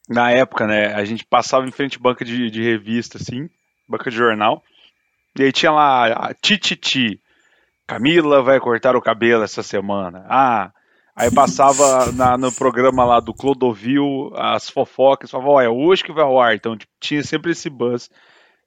[0.07, 3.49] na época, né, a gente passava em frente à banca de, de revista, assim,
[3.87, 4.63] banca de jornal,
[5.37, 7.21] e aí tinha lá a Tititi,
[7.85, 10.25] Camila vai cortar o cabelo essa semana.
[10.27, 10.71] Ah,
[11.15, 16.11] aí passava na, no programa lá do Clodovil as fofocas, falava, ó, é hoje que
[16.11, 18.09] vai ao ar, então tipo, tinha sempre esse buzz.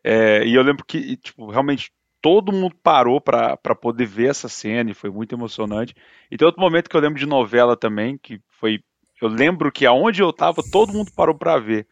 [0.03, 4.91] É, e eu lembro que, tipo, realmente todo mundo parou para poder ver essa cena
[4.91, 5.95] e foi muito emocionante.
[6.31, 8.81] E tem outro momento que eu lembro de novela também, que foi
[9.21, 11.87] eu lembro que aonde eu tava, todo mundo parou para ver.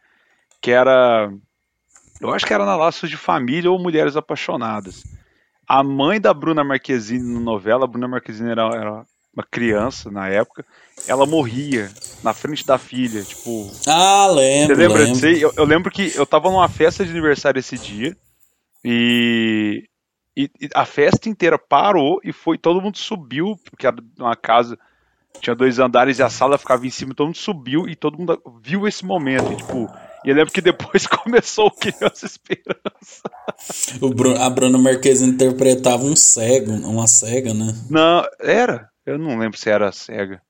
[0.61, 1.31] Que era.
[2.19, 5.03] Eu acho que era na Laços de Família ou Mulheres Apaixonadas.
[5.67, 10.27] A mãe da Bruna Marquezine na novela, a Bruna Marquezine era, era uma criança na
[10.27, 10.65] época,
[11.07, 11.89] ela morria
[12.23, 13.71] na frente da filha, tipo.
[13.87, 14.75] Ah, lembro.
[14.75, 15.27] Você lembra lembro.
[15.27, 18.17] Eu, eu, lembro que eu tava numa festa de aniversário esse dia
[18.83, 19.85] e,
[20.35, 24.77] e, e, a festa inteira parou e foi todo mundo subiu, porque era uma casa
[25.39, 28.41] tinha dois andares e a sala ficava em cima, todo mundo subiu e todo mundo
[28.61, 29.51] viu esse momento.
[29.51, 29.89] E, tipo,
[30.25, 33.21] e eu lembro que depois começou o Criança Esperança.
[34.01, 37.75] O Bruno, a Bruna Marquez interpretava um cego, uma cega, né?
[37.89, 38.89] Não, era.
[39.05, 40.41] Eu não lembro se era cega.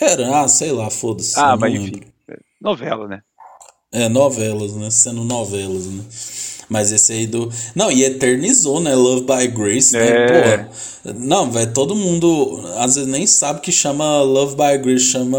[0.00, 1.38] Era, ah, sei lá, foda-se.
[1.38, 2.00] Ah, mas enfim.
[2.60, 3.22] Novela, né?
[3.92, 4.90] É, novelas, né?
[4.90, 6.04] Sendo novelas, né?
[6.68, 7.50] Mas esse aí do.
[7.74, 8.94] Não, e eternizou, né?
[8.94, 10.08] Love by Grace, né?
[10.08, 10.58] É.
[10.58, 15.38] Pô, não, velho, todo mundo às vezes nem sabe que chama Love by Grace, chama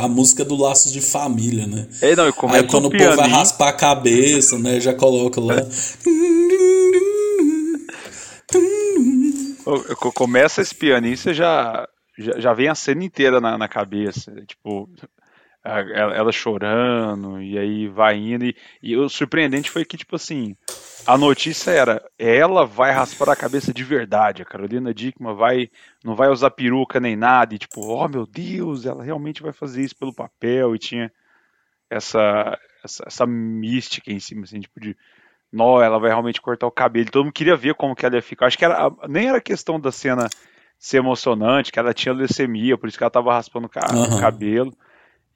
[0.00, 1.86] a música do Laços de Família, né?
[2.00, 4.80] É, não, Aí quando o povo vai raspar a cabeça, né?
[4.80, 5.56] Já coloca lá.
[10.14, 11.86] Começa esse pianinho, você já,
[12.18, 14.32] já, já vem a cena inteira na, na cabeça.
[14.46, 14.88] Tipo,
[15.64, 18.44] ela, chorando, e aí vai indo.
[18.44, 20.56] E, e o surpreendente foi que, tipo assim,
[21.06, 24.42] a notícia era: ela vai raspar a cabeça de verdade.
[24.42, 25.70] A Carolina Dickman vai,
[26.04, 27.54] não vai usar peruca nem nada.
[27.54, 30.74] E tipo, oh meu Deus, ela realmente vai fazer isso pelo papel.
[30.74, 31.12] E tinha
[31.88, 34.96] essa, essa, essa mística em cima, assim, tipo de.
[35.52, 37.10] Não, ela vai realmente cortar o cabelo.
[37.10, 38.46] Todo mundo queria ver como que ela ia ficar.
[38.46, 40.28] Acho que era, nem era questão da cena
[40.78, 44.20] ser emocionante, que ela tinha leucemia, por isso que ela tava raspando o uhum.
[44.20, 44.72] cabelo.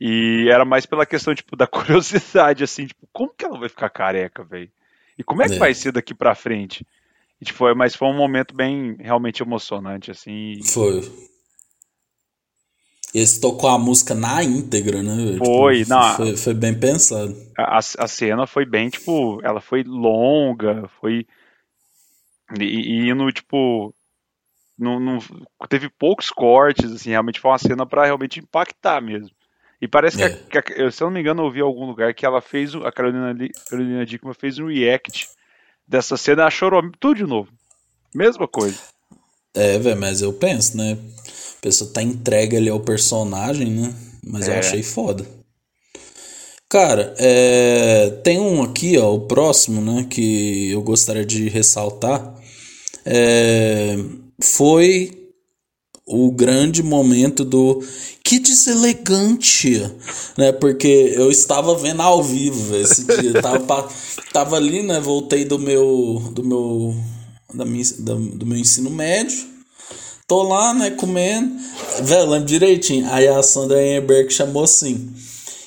[0.00, 3.90] E era mais pela questão, tipo, da curiosidade, assim, tipo, como que ela vai ficar
[3.90, 4.70] careca, velho?
[5.18, 5.58] E como é que é.
[5.58, 6.86] vai ser daqui pra frente?
[7.40, 10.60] E, tipo, mas foi um momento bem realmente emocionante, assim.
[10.62, 11.00] Foi.
[13.14, 15.38] Eles tocou a música na íntegra, né?
[15.38, 16.16] Foi, tipo, não.
[16.16, 17.34] Foi, foi, bem pensado.
[17.56, 21.26] A, a cena foi bem, tipo, ela foi longa, foi.
[22.58, 23.94] E, e indo, tipo.
[24.78, 25.18] Não, não,
[25.70, 29.34] teve poucos cortes, assim, realmente foi uma cena para realmente impactar mesmo.
[29.80, 30.30] E parece é.
[30.30, 32.24] que, a, que a, se eu não me engano, eu ouvi em algum lugar que
[32.24, 33.34] ela fez, a Carolina,
[33.68, 35.28] Carolina Dickman fez um react
[35.86, 37.50] dessa cena, ela chorou tudo de novo.
[38.14, 38.78] Mesma coisa.
[39.54, 40.96] É, velho, mas eu penso, né?
[41.58, 43.94] A pessoa tá entregue ali ao personagem, né?
[44.24, 44.54] Mas é.
[44.54, 45.26] eu achei foda.
[46.68, 52.34] Cara, é, tem um aqui, ó, o próximo, né, que eu gostaria de ressaltar.
[53.04, 53.96] É,
[54.42, 55.25] foi
[56.06, 57.82] o grande momento do
[58.22, 59.90] que deselegante,
[60.38, 60.52] né?
[60.52, 63.88] Porque eu estava vendo ao vivo esse dia, tava,
[64.32, 65.00] tava ali, né?
[65.00, 66.96] Voltei do meu do meu
[67.52, 69.56] da minha, do meu ensino médio.
[70.28, 71.54] Tô lá, né, comendo.
[72.02, 73.08] Velho, lembro direitinho.
[73.12, 75.12] Aí a Sandra Enberg chamou assim: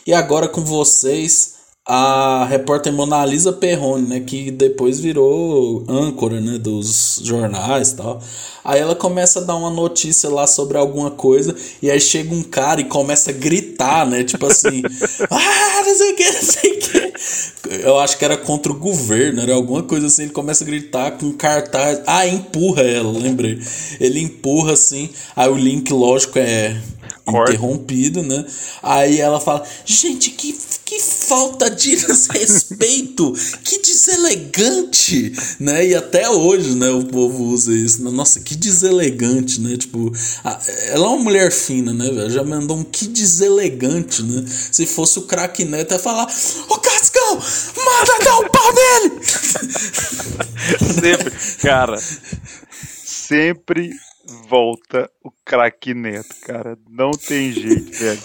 [0.07, 1.55] "E agora com vocês,
[1.91, 8.21] a repórter Mona Lisa Perrone, né, que depois virou âncora, né, dos jornais e tal.
[8.63, 12.43] Aí ela começa a dar uma notícia lá sobre alguma coisa e aí chega um
[12.43, 14.83] cara e começa a gritar, né, tipo assim,
[15.31, 17.13] ah, não sei o que, não sei o que.
[17.83, 21.17] Eu acho que era contra o governo, era alguma coisa assim, ele começa a gritar
[21.17, 23.59] com cartaz, ah, empurra ela, lembrei.
[23.99, 26.79] Ele empurra assim, aí o link, lógico, é
[27.27, 28.45] interrompido, né?
[28.81, 30.57] Aí ela fala: Gente, que,
[30.89, 31.95] que falta de
[32.33, 33.31] respeito,
[33.63, 35.85] que deselegante, né?
[35.85, 38.01] E até hoje, né, o povo usa isso.
[38.01, 39.77] Nossa, que deselegante, né?
[39.77, 40.11] Tipo,
[40.43, 42.31] a, ela é uma mulher fina, né, velho?
[42.31, 44.43] Já mandou um que deselegante, né?
[44.71, 46.27] Se fosse o craque neto, ia falar:
[46.67, 49.19] Ô Cascão, manda dar o pau dele!
[50.99, 51.99] Sempre, cara,
[53.05, 53.91] sempre
[54.47, 56.77] volta o craque Neto, cara.
[56.89, 58.21] Não tem jeito, velho.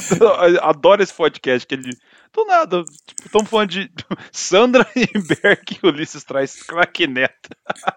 [0.62, 1.90] Adoro esse podcast que ele.
[2.32, 3.90] Do nada, tipo, estamos falando de
[4.30, 7.50] Sandra Berg e Ulisses traz craque Neto.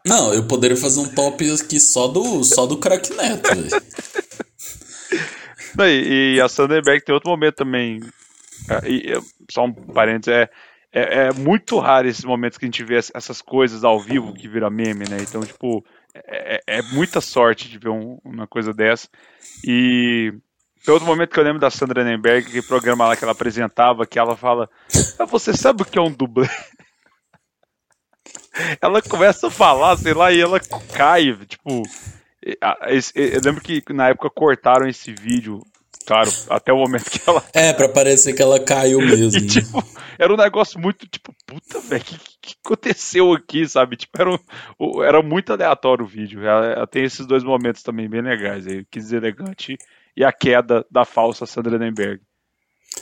[0.05, 3.69] Não, eu poderia fazer um top aqui só do, só do craque Neto, velho.
[5.79, 8.01] E, e a Sandra Berg tem outro momento também.
[8.69, 9.13] Ah, e,
[9.49, 10.49] só um parênteses, é,
[10.93, 14.47] é, é, muito raro esses momentos que a gente vê essas coisas ao vivo que
[14.47, 15.17] vira meme, né?
[15.21, 19.07] Então, tipo, é, é, é muita sorte de ver um, uma coisa dessa.
[19.65, 20.33] E
[20.85, 24.19] todo momento que eu lembro da Sandra Nenberg, aquele programa lá que ela apresentava, que
[24.19, 24.69] ela fala:
[25.19, 26.47] ah, Você sabe o que é um dublê?
[28.81, 30.59] ela começa a falar, sei lá, e ela
[30.93, 31.35] cai.
[31.45, 31.83] Tipo,
[33.15, 35.61] eu lembro que na época cortaram esse vídeo
[36.05, 37.43] Claro, até o momento que ela.
[37.53, 39.39] É, pra parecer que ela caiu mesmo.
[39.39, 39.83] e, tipo,
[40.17, 43.95] era um negócio muito, tipo, puta, velho, o que, que, aconteceu aqui, sabe?
[43.95, 46.45] Tipo, era, um, era muito aleatório o vídeo.
[46.45, 49.77] Ela, ela, tem esses dois momentos também bem legais aí, que deselegante
[50.15, 52.21] e a queda da falsa Sandra Nenberg.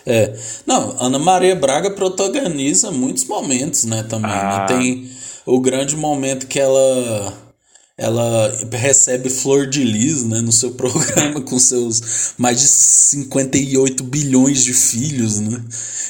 [0.06, 0.34] É.
[0.66, 4.30] Não, Ana Maria Braga protagoniza muitos momentos, né, também.
[4.30, 4.38] Né?
[4.38, 4.60] Ah.
[4.60, 4.66] Né?
[4.68, 5.12] Tem
[5.46, 7.49] o grande momento que ela
[8.00, 14.64] ela recebe flor de lis né, no seu programa com seus mais de 58 bilhões
[14.64, 15.40] de filhos.
[15.40, 15.62] Né?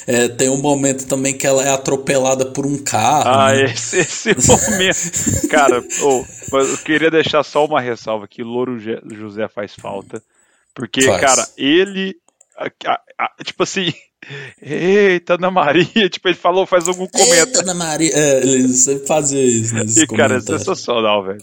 [0.06, 3.28] É, tem um momento também que ela é atropelada por um carro.
[3.28, 3.66] Ah, né?
[3.66, 5.48] esse, esse momento.
[5.50, 6.26] Cara, oh,
[6.58, 10.22] eu queria deixar só uma ressalva que Louro José faz falta.
[10.76, 11.20] Porque, faz.
[11.20, 12.16] cara, ele.
[13.44, 13.92] Tipo assim.
[14.62, 17.48] Eita, Ana Maria, tipo, ele falou, faz algum comentário.
[17.48, 19.76] Eita, Ana Maria, é, ele sempre fazia isso.
[19.78, 21.42] E, cara, é sensacional, velho.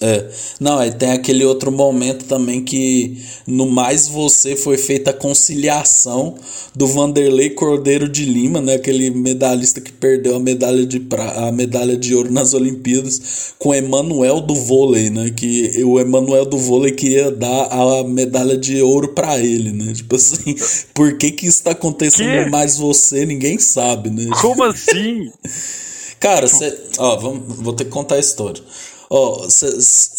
[0.00, 0.28] É.
[0.60, 6.36] Não, aí tem aquele outro momento também que no Mais Você foi feita a conciliação
[6.72, 8.74] do Vanderlei Cordeiro de Lima, né?
[8.74, 13.74] Aquele medalhista que perdeu a medalha de, pra, a medalha de ouro nas Olimpíadas, com
[13.74, 15.32] Emanuel do vôlei, né?
[15.34, 19.92] Que o Emanuel do vôlei queria dar a medalha de ouro para ele, né?
[19.94, 20.54] Tipo assim,
[20.94, 22.44] por que que isso tá acontecendo que?
[22.44, 23.26] no Mais Você?
[23.26, 24.28] Ninguém sabe, né?
[24.40, 25.28] Como assim?
[26.20, 28.62] Cara, cê, ó, vamos, vou ter que contar a história.
[29.10, 29.46] Ó,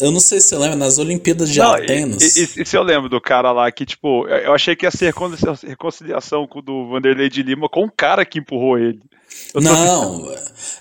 [0.02, 2.36] eu não sei se você lembra, nas Olimpíadas de não, Atenas.
[2.36, 5.14] E, se eu lembro do cara lá que, tipo, eu achei que ia ser
[5.68, 9.00] reconciliação do Vanderlei de Lima com o cara que empurrou ele.
[9.54, 10.28] não,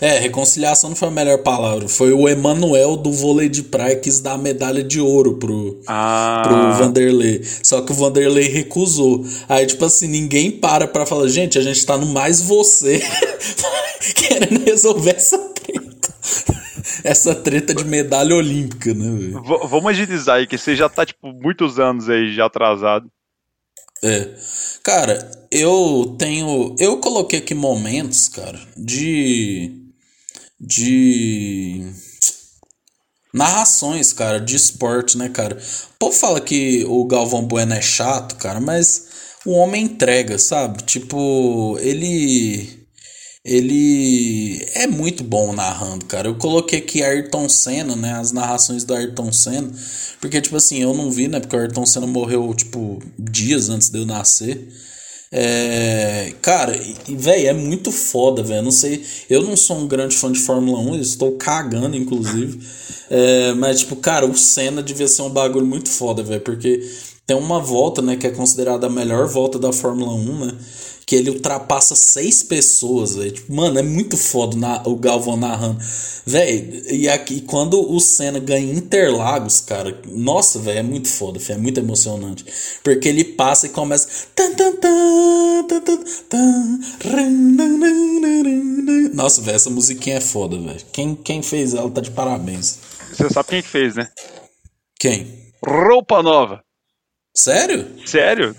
[0.01, 1.87] é, reconciliação não foi a melhor palavra.
[1.87, 5.79] Foi o Emanuel do vôlei de praia que quis dar a medalha de ouro pro,
[5.87, 6.43] ah.
[6.47, 7.43] pro Vanderlei.
[7.63, 9.23] Só que o Vanderlei recusou.
[9.47, 13.03] Aí, tipo assim, ninguém para pra falar, gente, a gente tá no mais você
[14.17, 16.58] querendo resolver essa treta
[17.05, 19.33] essa treta de medalha olímpica, né?
[19.69, 23.11] Vamos agilizar aí, que você já tá, tipo, muitos anos aí já atrasado.
[24.03, 24.29] É.
[24.83, 26.77] Cara, eu tenho.
[26.79, 29.73] Eu coloquei aqui momentos, cara, de.
[30.61, 31.93] De.
[33.33, 35.57] Narrações, cara, de esporte, né, cara?
[35.57, 39.09] O povo fala que o Galvão Bueno é chato, cara, mas
[39.45, 40.83] o homem entrega, sabe?
[40.85, 42.78] Tipo, ele
[43.45, 46.29] ele é muito bom narrando, cara.
[46.29, 48.13] Eu coloquei aqui Ayrton Senna, né?
[48.15, 49.71] As narrações do Ayrton Senna.
[50.21, 51.41] Porque, tipo assim, eu não vi, né?
[51.41, 54.69] Porque o Ayrton Senna morreu, tipo, dias antes de eu nascer.
[55.31, 58.63] É, cara, velho, é muito foda, velho.
[58.63, 62.59] Não sei, eu não sou um grande fã de Fórmula 1, estou cagando, inclusive.
[63.11, 66.41] É, mas, tipo, cara, o Senna devia ser um bagulho muito foda, velho.
[66.41, 66.81] Porque
[67.27, 70.55] tem uma volta, né, que é considerada a melhor volta da Fórmula 1, né?
[71.09, 73.31] Que ele ultrapassa seis pessoas, velho.
[73.31, 75.81] Tipo, mano, é muito foda na, o Galvão narrando.
[76.27, 81.57] Velho, e aqui quando o Senna ganha Interlagos, cara, nossa, velho, é muito foda, véio,
[81.57, 82.45] é muito emocionante.
[82.85, 84.07] Porque ele passa e começa.
[89.15, 90.81] Nossa, velho, essa musiquinha é foda, velho.
[90.93, 92.81] Quem, quem fez ela tá de parabéns.
[93.15, 94.11] Você sabe quem fez, né?
[95.01, 95.55] Quem?
[95.65, 96.63] Roupa Nova.
[97.35, 97.97] Sério?
[98.05, 98.55] Sério?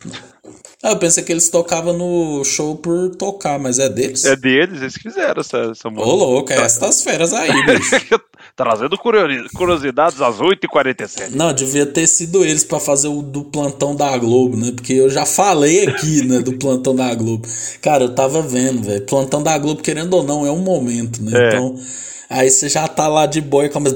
[0.82, 4.24] Ah, eu pensei que eles tocavam no show por tocar, mas é deles?
[4.24, 6.10] É deles, eles fizeram essa, essa música.
[6.10, 8.22] Ô, louco, é essas feras aí, bicho.
[8.56, 11.32] Trazendo curiosidades às 8h47.
[11.32, 14.72] Não, devia ter sido eles para fazer o do plantão da Globo, né?
[14.74, 17.46] Porque eu já falei aqui, né, do plantão da Globo.
[17.82, 19.06] Cara, eu tava vendo, velho.
[19.06, 21.32] Plantão da Globo, querendo ou não, é um momento, né?
[21.34, 21.48] É.
[21.50, 21.76] Então.
[22.30, 23.96] Aí você já tá lá de boa e começa.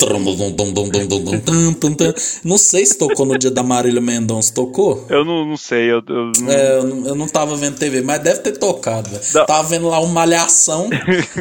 [2.43, 4.51] Não sei se tocou no dia da Marília Mendonça.
[4.51, 5.05] Tocou?
[5.07, 5.91] Eu não, não sei.
[5.91, 6.51] Eu, eu, não...
[6.51, 9.07] É, eu, não, eu não tava vendo TV, mas deve ter tocado.
[9.45, 10.89] Tava vendo lá uma malhação.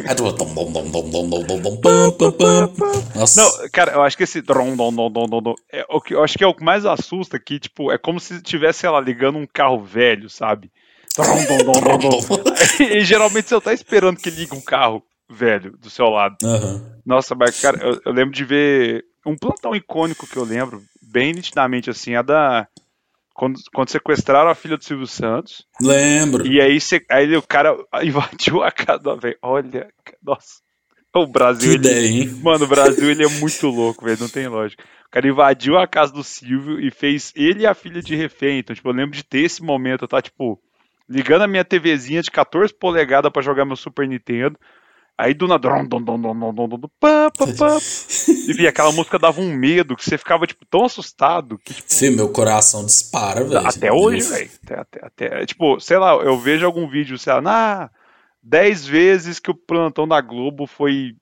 [0.07, 0.15] Aí
[3.15, 3.41] Nossa.
[3.41, 4.43] Não, cara, eu acho que esse.
[5.71, 8.19] É, o que, eu acho que é o que mais assusta que, tipo, é como
[8.19, 10.69] se estivesse, sei lá, ligando um carro velho, sabe?
[12.79, 15.03] e geralmente você tá esperando que ligue um carro
[15.33, 16.37] velho do seu lado.
[16.43, 16.91] Uhum.
[17.05, 21.33] Nossa, mas, cara, eu, eu, lembro de ver um plantão icônico que eu lembro, bem
[21.33, 22.67] nitidamente, assim, é da.
[23.33, 25.65] Quando, quando sequestraram a filha do Silvio Santos.
[25.81, 26.45] Lembro.
[26.45, 29.37] E aí, você, aí o cara invadiu a casa velho.
[29.41, 29.89] Olha,
[30.21, 30.61] nossa.
[31.15, 31.71] O Brasil.
[31.71, 32.39] Que ideia, ele, hein?
[32.41, 34.17] Mano, o Brasil ele é muito louco, velho.
[34.19, 34.83] Não tem lógica.
[35.05, 38.59] O cara invadiu a casa do Silvio e fez ele e a filha de refém.
[38.59, 40.19] Então, tipo, eu lembro de ter esse momento, tá?
[40.19, 40.59] Tipo,
[41.07, 44.57] ligando a minha TVzinha de 14 polegadas para jogar meu Super Nintendo.
[45.17, 45.69] Aí do nada.
[48.47, 51.73] E via aquela música dava um medo que você ficava tipo, tão assustado que.
[51.73, 53.67] Tipo, Sim, meu coração dispara, velho.
[53.67, 54.49] Até hoje, velho.
[54.63, 57.91] Até, até, até, tipo, sei lá, eu vejo algum vídeo, sei lá, na
[58.41, 61.15] 10 vezes que o plantão da Globo foi.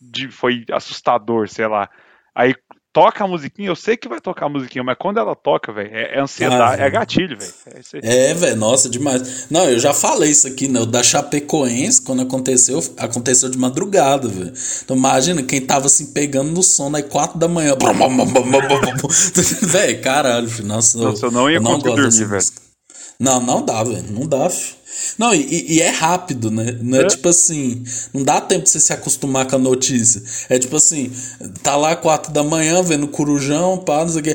[0.00, 1.88] De, foi assustador, sei lá.
[2.34, 2.54] Aí
[2.96, 5.94] toca a musiquinha, eu sei que vai tocar a musiquinha, mas quando ela toca, velho,
[5.94, 7.52] é, é, ansiedade, ah, é gatilho, velho.
[8.02, 9.48] É, é velho, nossa, demais.
[9.50, 10.80] Não, eu já falei isso aqui, né?
[10.80, 14.50] O da Chapecoense, quando aconteceu, aconteceu de madrugada, velho.
[14.82, 17.76] Então imagina quem tava assim pegando no sono aí quatro da manhã.
[19.60, 20.68] velho, caralho, filho.
[20.68, 22.44] Nossa, nossa, eu não ia conseguir dormir, velho.
[23.20, 24.06] Não, não dá, velho.
[24.08, 24.85] Não dá, filho.
[25.18, 26.76] Não, e, e, é rápido, né?
[26.80, 27.82] Não é, é, tipo assim,
[28.12, 30.22] não dá tempo de você se acostumar com a notícia.
[30.48, 31.12] É tipo assim,
[31.62, 34.34] tá lá quatro da manhã vendo corujão, pá, não sei o quê.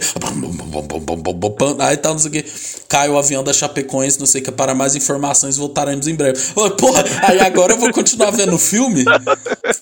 [1.80, 2.45] Aí tá, não sei o quê.
[2.88, 6.39] Cai o avião da Chapecoense, não sei o que, para mais informações voltaremos em breve.
[6.78, 9.04] porra, aí agora eu vou continuar vendo o filme?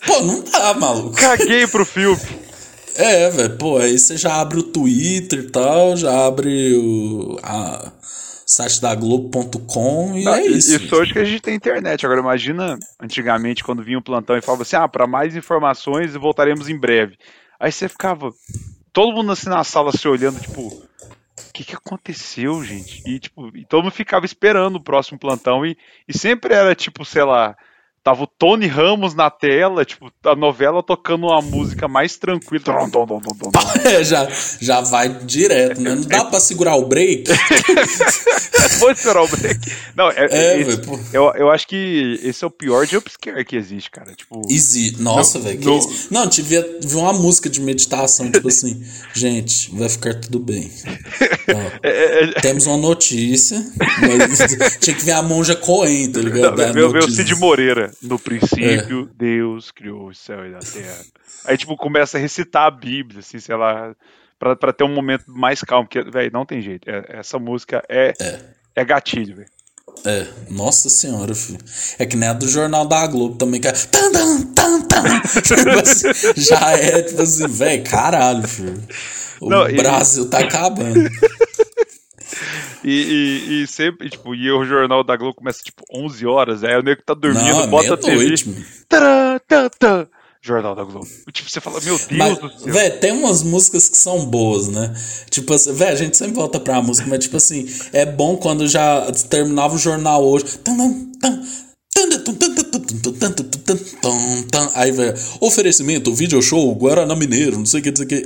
[0.06, 1.16] Pô, não dá, maluco.
[1.16, 2.20] Caguei pro filme.
[2.96, 7.40] É, velho, pô, aí você já abre o Twitter e tal, já abre o.
[7.42, 7.92] A,
[8.50, 10.76] site da Globo.com e é isso.
[10.76, 12.04] Isso hoje que a gente tem internet.
[12.04, 16.68] Agora imagina antigamente quando vinha o plantão e falava assim: ah, para mais informações voltaremos
[16.68, 17.16] em breve.
[17.60, 18.34] Aí você ficava.
[18.92, 23.04] Todo mundo assim na sala se olhando, tipo, o que, que aconteceu, gente?
[23.06, 27.06] E tipo, e todo mundo ficava esperando o próximo plantão e, e sempre era tipo,
[27.06, 27.56] sei lá,
[28.10, 32.64] Tava o Tony Ramos na tela, tipo, a novela tocando uma música mais tranquila.
[33.86, 34.28] É, já,
[34.60, 35.94] já vai direto, né?
[35.94, 37.26] Não dá pra segurar o break?
[38.80, 39.60] Vou esperar o break.
[39.96, 41.00] Não, é, É, esse- velho, pô.
[41.14, 44.12] eu, eu acho que esse é o pior jumpscare que existe, cara.
[44.16, 44.96] Tipo, Easy.
[45.00, 45.60] Nossa, velho.
[45.64, 46.08] no- isso?
[46.10, 48.84] Não, tive, tive uma música de meditação, tipo assim,
[49.14, 50.72] gente, vai ficar tudo bem.
[51.54, 53.64] Ó, é, é, temos uma notícia,
[54.02, 56.56] mas tinha que ver a monja Coen, tá ligado?
[56.56, 57.04] Da Meu, meu.
[57.10, 57.92] Cid Moreira.
[58.02, 59.18] No princípio, É.
[59.18, 61.04] Deus criou o céu e a terra.
[61.46, 63.94] Aí, tipo, começa a recitar a Bíblia, assim, sei lá,
[64.38, 65.88] pra, pra ter um momento mais calmo.
[65.88, 66.90] Porque, velho, não tem jeito.
[66.90, 68.14] É- essa música é,
[68.76, 68.86] é.
[68.86, 69.50] gatilho, velho.
[70.06, 71.60] É, nossa senhora, filho.
[71.98, 73.74] É que nem a do Jornal da Globo também, que é.
[73.74, 75.04] Tan, tan, tan, tan.
[75.42, 78.82] Tipo assim, já é, tipo assim, velho, caralho, filho.
[79.42, 81.10] O Não, e- Brasil tá acabando.
[82.84, 86.64] E, e, e sempre, e, tipo, e o jornal da Globo começa, tipo, 11 horas.
[86.64, 88.36] Aí o nego tá dormindo, Não, é bota a TV.
[88.88, 90.08] Tará, tá, tá.
[90.42, 91.08] Jornal da Globo.
[91.34, 92.74] Tipo, você fala, meu Deus Mas, do céu.
[92.74, 94.94] velho, tem umas músicas que são boas, né?
[95.30, 98.68] Tipo assim, velho, a gente sempre volta pra música, mas tipo assim, é bom quando
[98.68, 100.46] já terminava o jornal hoje.
[104.76, 108.24] Aí, velho, oferecimento, video show, Guaraná Mineiro, não sei o que, não sei o que.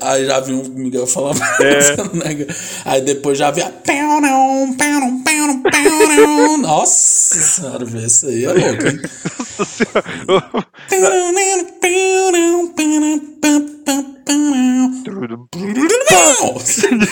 [0.00, 1.96] Aí já vi um Miguel falar É.
[2.84, 3.70] Aí depois já vi a.
[6.58, 9.00] Nossa senhora, velho, isso aí é louco, hein?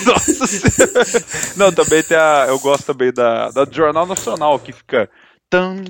[0.06, 1.00] Nossa senhora.
[1.56, 2.46] Não, também tem a.
[2.48, 5.08] Eu gosto também da, da Jornal Nacional, que fica.
[5.50, 5.84] Tan,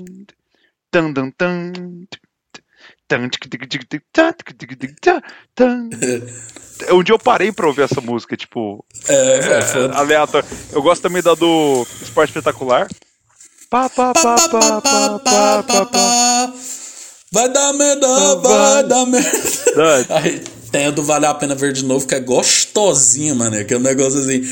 [0.95, 1.73] tan, tan, tan,
[7.03, 8.85] dia eu parei pra ouvir essa música, tipo.
[9.07, 9.93] É, velho, foda.
[9.93, 10.47] aleatório.
[10.71, 12.87] Eu gosto também da do Esporte Espetacular.
[13.69, 16.53] Pá, pá, pá, pá, pá, pá, pá, pá.
[17.31, 20.05] Vai dar merda, vai dar merda.
[20.15, 23.63] Aí tem a do Vale a Pena Ver de Novo, que é gostosinha, mano.
[23.63, 24.43] Que é um negócio assim.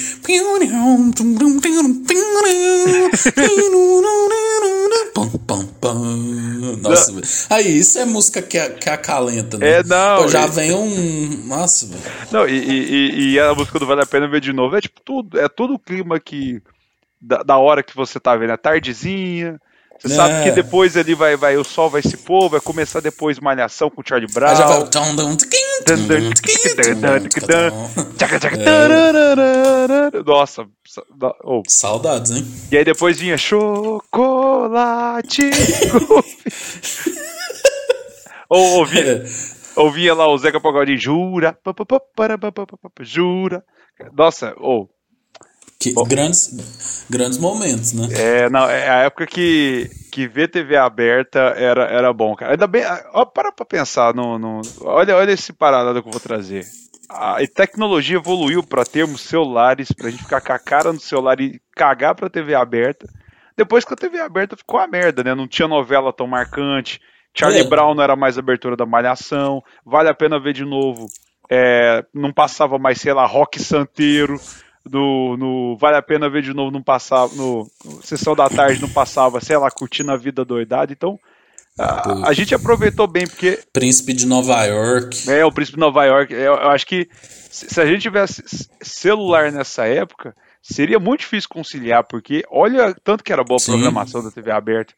[6.77, 7.11] Nossa.
[7.53, 9.79] Aí, isso é música que, que acalenta, né?
[9.79, 11.43] É, não, Pô, já e- vem um.
[11.45, 12.01] Nossa, velho.
[12.31, 14.81] Não, e, e, e- e a música do Vale a Pena Ver de Novo é
[14.81, 16.61] tipo tudo, é todo o clima que.
[17.19, 19.59] Da, da hora que você tá vendo, é tardezinha.
[19.99, 20.15] Você É.
[20.15, 23.89] sabe que depois ali vai, vai, o sol vai se pôr, vai começar depois Malhação
[23.89, 24.49] com o Charlie Brown.
[24.49, 24.79] Aí já vai.
[24.81, 24.89] o.
[30.25, 30.65] Nossa,
[31.43, 31.61] oh.
[31.67, 32.45] Saudades, hein?
[32.71, 33.81] e aí depois vinha chocolate.
[38.49, 39.23] Ou ouvia,
[39.75, 41.57] ouvia lá o Zeca Pagodinho, jura,
[43.01, 43.63] jura.
[44.15, 44.89] Nossa, ou
[45.83, 48.07] Que, grandes, grandes momentos, né?
[48.11, 52.51] É, não, é a época que, que ver TV aberta era, era bom, cara.
[52.53, 56.21] Ainda bem, ó, para pra pensar no, no- olha, olha esse parada que eu vou
[56.21, 56.65] trazer.
[57.09, 61.61] A tecnologia evoluiu para termos celulares, pra gente ficar com a cara no celular e
[61.75, 63.07] cagar pra TV aberta.
[63.55, 65.35] Depois que a TV aberta ficou a merda, né?
[65.35, 66.99] Não tinha novela tão marcante.
[67.35, 67.63] Charlie É.
[67.63, 69.61] Brown não era mais abertura da Malhação.
[69.85, 71.05] Vale a pena ver de novo.
[71.51, 74.39] É, não passava mais, sei lá, rock santeiro.
[74.89, 77.33] No, no Vale a Pena Ver de Novo não passava.
[77.35, 80.91] No, no Sessão da Tarde não passava, sei lá, curtindo a vida doidada.
[80.91, 81.17] Então,
[81.79, 85.29] a, a gente aproveitou bem, porque Príncipe de Nova York.
[85.29, 86.33] é, o Príncipe de Nova York.
[86.33, 87.07] Eu, eu acho que
[87.49, 88.43] se, se a gente tivesse
[88.81, 93.71] celular nessa época, seria muito difícil conciliar, porque olha tanto que era boa a Sim.
[93.71, 94.93] programação da TV aberta.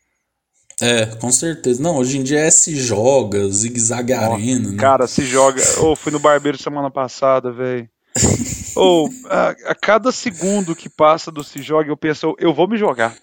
[0.81, 1.81] É, com certeza.
[1.81, 4.77] Não, hoje em dia é se joga, zigue-zague arena, né?
[4.77, 5.61] Cara, se joga.
[5.79, 7.88] Ô, fui no barbeiro semana passada, velho.
[8.76, 12.78] Ou a, a cada segundo que passa do se joga, eu penso, eu vou me
[12.78, 13.15] jogar.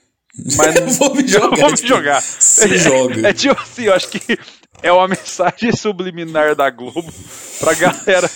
[0.56, 1.56] Mas Eu vou me eu jogar.
[1.56, 2.22] vou me tipo, jogar.
[2.22, 3.28] Se joga.
[3.28, 4.38] É tipo assim, eu acho que
[4.82, 7.12] é uma mensagem subliminar da Globo
[7.60, 8.30] pra galera,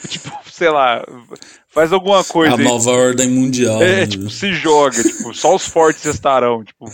[0.08, 1.04] tipo, sei lá,
[1.68, 2.64] faz alguma coisa A aí.
[2.64, 3.82] nova ordem mundial.
[3.82, 4.06] É, né?
[4.06, 6.84] tipo, se joga, tipo, só os fortes estarão, tipo.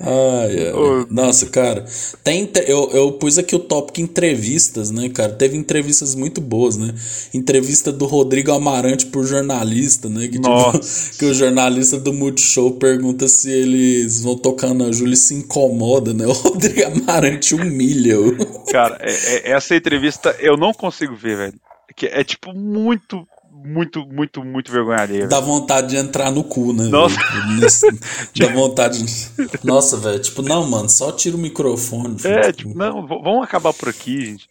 [0.00, 1.06] Ai, ai.
[1.10, 1.84] Nossa, cara.
[2.22, 5.32] Tem, eu, eu pus aqui o tópico entrevistas, né, cara?
[5.32, 6.94] Teve entrevistas muito boas, né?
[7.32, 10.28] Entrevista do Rodrigo Amarante por jornalista, né?
[10.28, 10.80] Que, tipo,
[11.18, 16.12] que o jornalista do Multishow pergunta se eles vão tocar na Júlia e se incomoda,
[16.12, 16.26] né?
[16.26, 18.20] O Rodrigo Amarante humilha.
[18.20, 21.54] o- Cara, é- é- essa entrevista eu não consigo ver, velho.
[21.94, 25.26] Que é tipo muito, muito, muito, muito vergonha alheia.
[25.28, 26.84] Dá vontade de entrar no cu, né?
[26.88, 27.16] Nossa.
[28.36, 29.02] Dá vontade.
[29.02, 30.20] de- Nossa, velho.
[30.20, 32.18] Tipo, não, mano, só tira o microfone.
[32.18, 32.34] filho.
[32.34, 34.48] É, tipo, não, v- vamos acabar por aqui, gente.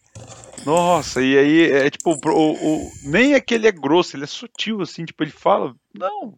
[0.64, 4.26] Nossa, e aí é tipo, o, o, nem é que ele é grosso, ele é
[4.26, 6.34] sutil, assim, tipo, ele fala, não,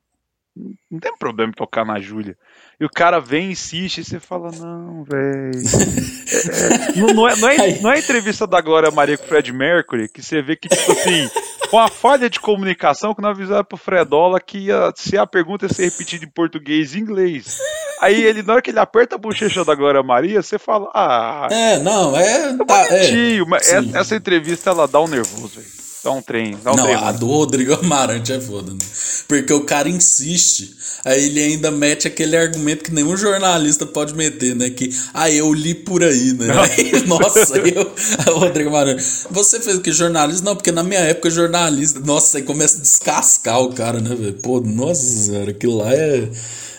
[0.91, 2.37] não tem problema em tocar na Júlia.
[2.81, 5.53] E o cara vem, insiste, e você fala, não, velho.
[6.31, 9.27] É, é, não, não, é, não, é, não é entrevista da Glória Maria com o
[9.27, 11.29] Fred Mercury, que você vê que, tipo assim,
[11.71, 15.65] com a falha de comunicação que não avisaram pro Fredola que ia, se a pergunta
[15.65, 17.59] ia ser repetida em português e inglês.
[18.01, 21.49] Aí ele, na hora que ele aperta a bochecha da Glória Maria, você fala, ah.
[21.51, 22.51] É, não, é.
[22.51, 25.78] é tá, é, mas essa entrevista ela dá um nervoso, velho.
[26.03, 28.79] Dá um trem, dá um Não, trem, a do Rodrigo Amarante é foda, né?
[29.27, 34.55] Porque o cara insiste, aí ele ainda mete aquele argumento que nenhum jornalista pode meter,
[34.55, 34.71] né?
[34.71, 36.47] Que, ah, eu li por aí, né?
[36.53, 37.93] Aí, nossa, eu.
[38.33, 39.91] Rodrigo Amarante, você fez o que?
[39.91, 40.45] Jornalista?
[40.45, 41.99] Não, porque na minha época jornalista.
[41.99, 44.35] Nossa, aí começa a descascar o cara, né, velho?
[44.35, 46.29] Pô, nossa senhora, aquilo lá é.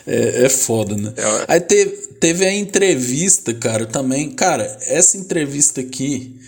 [0.08, 1.14] É, é foda, né?
[1.16, 4.32] É, aí teve, teve a entrevista, cara, também.
[4.32, 6.40] Cara, essa entrevista aqui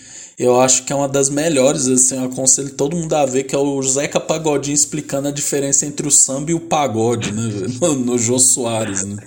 [0.41, 3.53] eu acho que é uma das melhores, assim, eu aconselho todo mundo a ver, que
[3.53, 7.93] é o Zeca Pagodinho explicando a diferença entre o samba e o pagode, né, no,
[8.13, 9.17] no Jô Soares, né,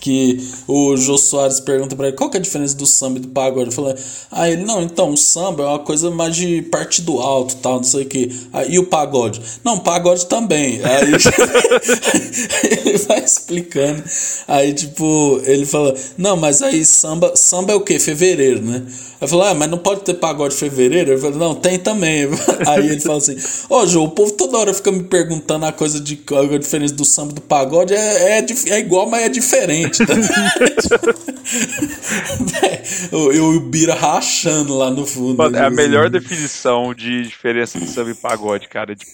[0.00, 3.20] que o Jô Soares pergunta para ele, qual que é a diferença do samba e
[3.20, 3.74] do pagode?
[3.74, 3.94] Fala,
[4.30, 7.84] ah, ele, não, então, o samba é uma coisa mais de partido alto, tal, não
[7.84, 9.42] sei o que, ah, e o pagode?
[9.62, 11.12] Não, pagode também, aí
[12.80, 14.02] ele vai explicando,
[14.48, 17.98] aí, tipo, ele fala, não, mas aí samba, samba é o que?
[17.98, 18.86] Fevereiro, né?
[19.20, 21.12] Eu falei, ah, mas não pode ter pagode de fevereiro?
[21.12, 22.28] Eu falei, não, tem também.
[22.66, 23.36] Aí ele fala assim:
[23.68, 26.54] Ô, oh, João, o povo toda hora fica me perguntando a coisa de qual é
[26.54, 27.94] a diferença do samba do pagode.
[27.94, 30.04] É, é, é igual, mas é diferente.
[30.04, 30.14] Tá?
[33.12, 35.36] eu, eu o Bira rachando lá no fundo.
[35.36, 38.94] Mano, é a melhor definição de diferença de samba e pagode, cara.
[38.94, 39.10] Tipo,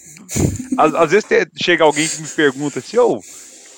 [0.77, 3.21] às, às, vezes chega alguém que me pergunta assim: ô, oh,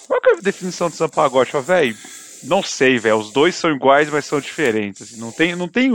[0.07, 1.49] qual é a definição de samba e pagode?
[1.49, 1.95] Eu falo, velho
[2.45, 3.17] não sei, velho.
[3.17, 5.01] Os dois são iguais, mas são diferentes.
[5.01, 5.91] Assim, não tem, não tem.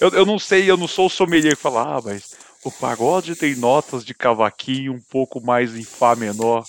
[0.00, 2.34] Eu, eu não sei, eu não sou o sommelier que fala, ah, mas
[2.64, 6.64] o pagode tem notas de cavaquinho um pouco mais em Fá menor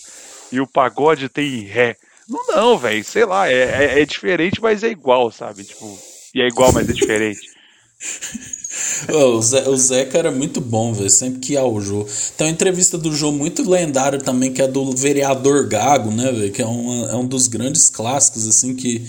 [0.52, 1.96] e o pagode tem Ré.
[2.28, 3.04] Não, não, velho.
[3.04, 5.64] Sei lá, é, é, é, diferente, mas é igual, sabe?
[5.64, 5.98] Tipo,
[6.34, 7.42] e é igual, mas é diferente.
[9.10, 11.10] o, Zé, o Zeca era muito bom, velho.
[11.10, 12.06] Sempre que ia ao Jô.
[12.38, 16.52] Tem uma entrevista do Jô muito lendária também, que é do vereador Gago, né, velho?
[16.52, 19.06] Que é, uma, é um dos grandes clássicos, assim, que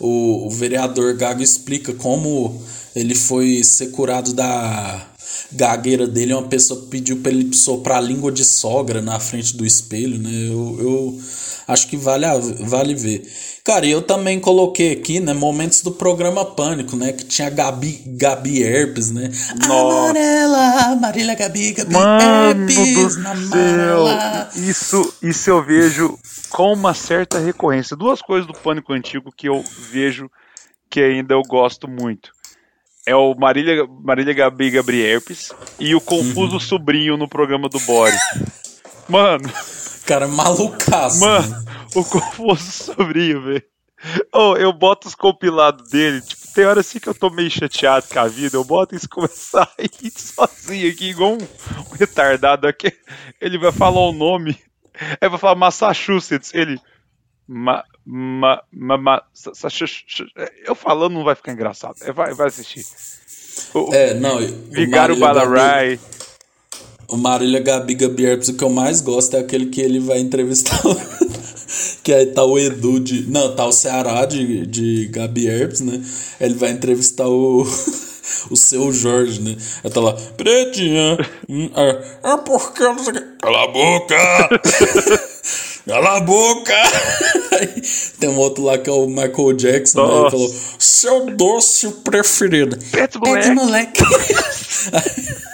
[0.00, 2.62] o, o vereador Gago explica como
[2.94, 5.06] ele foi ser curado da
[5.52, 6.34] gagueira dele.
[6.34, 10.30] Uma pessoa pediu pra ele soprar a língua de sogra na frente do espelho, né?
[10.30, 11.20] Eu, eu
[11.68, 12.26] acho que vale,
[12.60, 13.26] vale ver.
[13.64, 18.62] Cara, eu também coloquei aqui, né, momentos do programa Pânico, né, que tinha Gabi, Gabi
[18.62, 19.30] Herpes, né?
[19.66, 20.10] Nossa.
[20.10, 24.50] Amarela, Marília Gabi, Gabi Mano Herpes, na mala.
[24.54, 26.18] Isso, isso eu vejo
[26.50, 27.96] com uma certa recorrência.
[27.96, 30.30] Duas coisas do Pânico antigo que eu vejo
[30.90, 32.32] que ainda eu gosto muito.
[33.06, 36.60] É o Marília, Marília Gabi Herpes e o Confuso uhum.
[36.60, 38.20] Sobrinho no programa do Boris.
[39.08, 39.48] Mano.
[40.06, 41.20] Cara, malucaço.
[41.20, 43.62] Mano, o Confuso Sobrinho, velho.
[44.32, 46.20] Oh, eu boto os compilados dele.
[46.20, 48.56] Tipo, tem hora assim que eu tô meio chateado com a vida.
[48.56, 52.92] Eu boto isso começar a ir sozinho aqui, igual um, um retardado aqui.
[53.40, 54.58] Ele vai falar o nome.
[55.20, 56.52] Aí vai falar Massachusetts.
[56.54, 56.78] Ele.
[57.46, 59.22] Ma, ma, ma, ma,
[60.66, 61.96] eu falando não vai ficar engraçado.
[62.02, 62.84] É, vai, vai assistir.
[63.74, 64.38] O, é, não.
[64.70, 65.98] Vigário Balarai.
[67.08, 70.18] O Marília Gabi Gabi Herpes, o que eu mais gosto é aquele que ele vai
[70.18, 70.80] entrevistar.
[72.02, 73.30] que aí tá o Edu de.
[73.30, 76.02] Não, tá o Ceará de, de Gabi Herpes, né?
[76.40, 77.64] Ele vai entrevistar o.
[78.50, 79.56] o seu Jorge, né?
[79.82, 81.18] Aí tá lá, pretinha.
[81.48, 84.16] Hum, é, é porque eu não sei Cala a boca!
[85.86, 86.72] Cala a boca!
[88.18, 90.20] Tem um outro lá que é o Michael Jackson, né?
[90.20, 92.78] Ele falou: Seu doce preferido.
[92.90, 93.46] Pet moleque.
[93.46, 94.02] Pet moleque.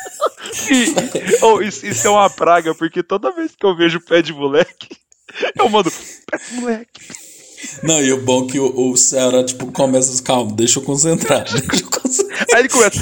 [0.69, 0.95] E,
[1.43, 4.89] oh, isso, isso, é uma praga, porque toda vez que eu vejo pé de moleque,
[5.59, 7.01] eu mando pé de moleque.
[7.83, 10.23] Não, e o bom é que o, o Ceará, tipo, começa.
[10.23, 11.45] Calma, deixa eu concentrar.
[11.45, 12.47] Deixa eu concentrar.
[12.55, 13.01] Aí ele começa.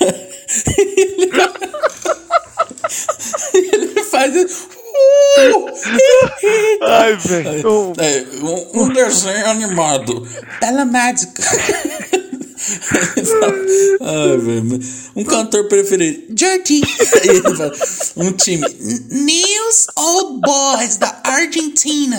[0.00, 1.26] ele,
[4.10, 4.34] faz.
[6.82, 7.92] Ai, velho.
[7.98, 10.26] É, um, um desenho animado.
[10.60, 11.42] Bela mágica.
[14.00, 14.36] Ai,
[15.14, 16.82] um cantor preferido, Jordi.
[18.16, 18.66] um time,
[19.10, 22.18] News Old Boys da Argentina.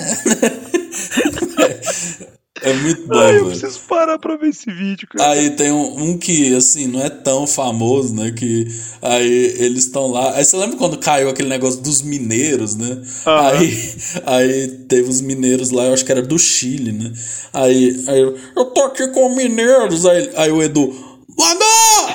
[2.61, 5.31] É muito bom, Ai, eu preciso parar pra ver esse vídeo, cara.
[5.31, 8.31] Aí tem um, um que, assim, não é tão famoso, né?
[8.31, 8.67] Que
[9.01, 10.35] aí eles estão lá.
[10.35, 13.01] Aí você lembra quando caiu aquele negócio dos mineiros, né?
[13.25, 13.95] Aí,
[14.25, 17.11] aí teve os mineiros lá, eu acho que era do Chile, né?
[17.53, 20.05] Aí, aí eu, eu tô aqui com mineiros.
[20.05, 20.93] Aí, aí o Edu,
[21.37, 21.65] mano!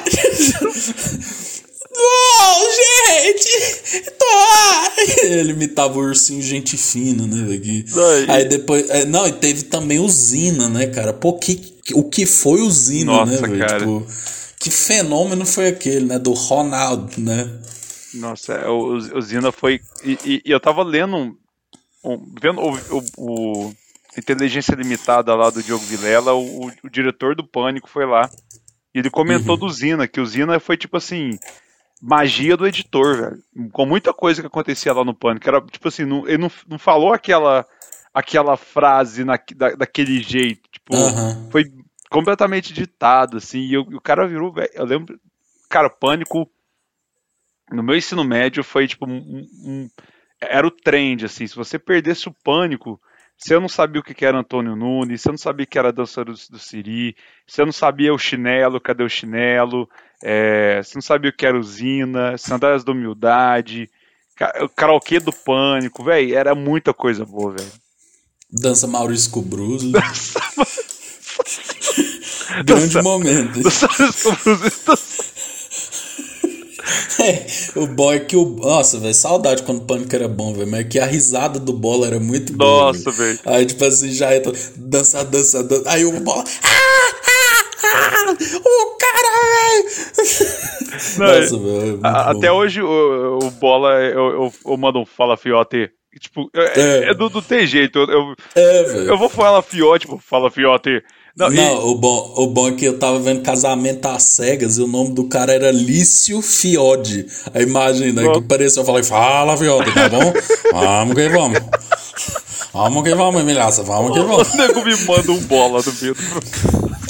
[1.97, 4.11] Não, gente!
[4.18, 5.22] Tô!
[5.26, 7.55] Ele imitava o ursinho gente fina, né?
[7.55, 7.84] Aqui.
[7.95, 8.30] Aí.
[8.30, 8.88] Aí depois.
[8.90, 11.12] é, não, e teve também usina, né, cara?
[11.12, 13.59] Pô, que, o que foi usina, Nossa, né, velho?
[13.59, 13.78] cara.
[13.78, 14.07] Tipo,
[14.59, 16.18] que fenômeno foi aquele, né?
[16.18, 17.49] Do Ronaldo, né?
[18.14, 19.80] Nossa, é, o, o Zina foi.
[20.05, 21.16] E, e- e eu tava lendo.
[21.16, 21.36] um-
[22.05, 23.05] um- vendo o, o-
[23.68, 23.74] o
[24.16, 28.28] Inteligência Limitada lá do Diogo Vilela, o, o diretor do Pânico foi lá.
[28.95, 31.36] E ele comentou do Zina, que o Zina foi tipo assim.
[32.07, 33.70] Magia do editor, velho.
[33.72, 35.48] Com muita coisa que acontecia lá no Pânico.
[35.48, 37.64] Era tipo assim, não- ele não, não falou aquela,
[38.12, 40.68] aquela frase na, da- daquele jeito.
[40.70, 41.48] Tipo, Aham.
[41.50, 41.64] foi
[42.11, 45.18] completamente ditado, assim, e, o- e o cara virou, velho, eu lembro,
[45.70, 46.48] cara, Pânico,
[47.72, 49.88] no meu ensino médio foi, tipo, um, um-
[50.40, 53.00] era o trend, assim, se você perdesse o Pânico,
[53.36, 56.24] você não sabia o que era Antônio Nunes, você não sabia que era a dança
[56.24, 59.88] do, do Siri, você não sabia o chinelo, cadê o chinelo,
[60.25, 63.91] é, você não sabia o que era usina, sandálias da humildade,
[64.62, 67.72] o karaokê do Pânico, velho, era muita coisa boa, velho.
[68.51, 69.93] Dança Maurício Cubruzzi.
[72.64, 73.61] Grande momento.
[77.18, 77.47] É,
[77.77, 78.45] o boy que o.
[78.45, 80.70] Nossa, velho, saudade quando o pânico era bom, velho.
[80.70, 82.93] Mas que a risada do bola era muito boa.
[82.93, 83.39] Nossa, velho.
[83.47, 84.53] Aí, tipo assim, já entra.
[84.77, 85.91] Dança, dança, dança.
[85.91, 86.45] Aí o bola.
[86.62, 87.24] Ah,
[87.95, 89.84] ah, o cara, velho!
[91.18, 91.80] Nossa, velho.
[91.82, 92.38] é muito A- bom.
[92.38, 95.90] Até hoje o, o Bola, eu, eu, eu mando um fala fiote.
[96.20, 97.11] Tipo, é, É.
[97.11, 97.99] é do, do tem jeito.
[97.99, 101.03] Eu, eu, É, eu vou falar fiote, tipo, fala fiote.
[101.36, 104.78] Não, e- Não, o bom, o bom é que eu tava vendo casamento às cegas
[104.78, 107.26] e o nome do cara era Lício Fiode.
[107.53, 108.22] A imagem, né?
[108.32, 110.32] Que parecia, eu falei, fala, Fiode, tá bom?
[110.72, 111.59] Vamos que vamos.
[112.75, 114.53] Vamos que vamos, Emilhaça, vamos que vamos.
[114.53, 116.14] o nego me manda um bola do do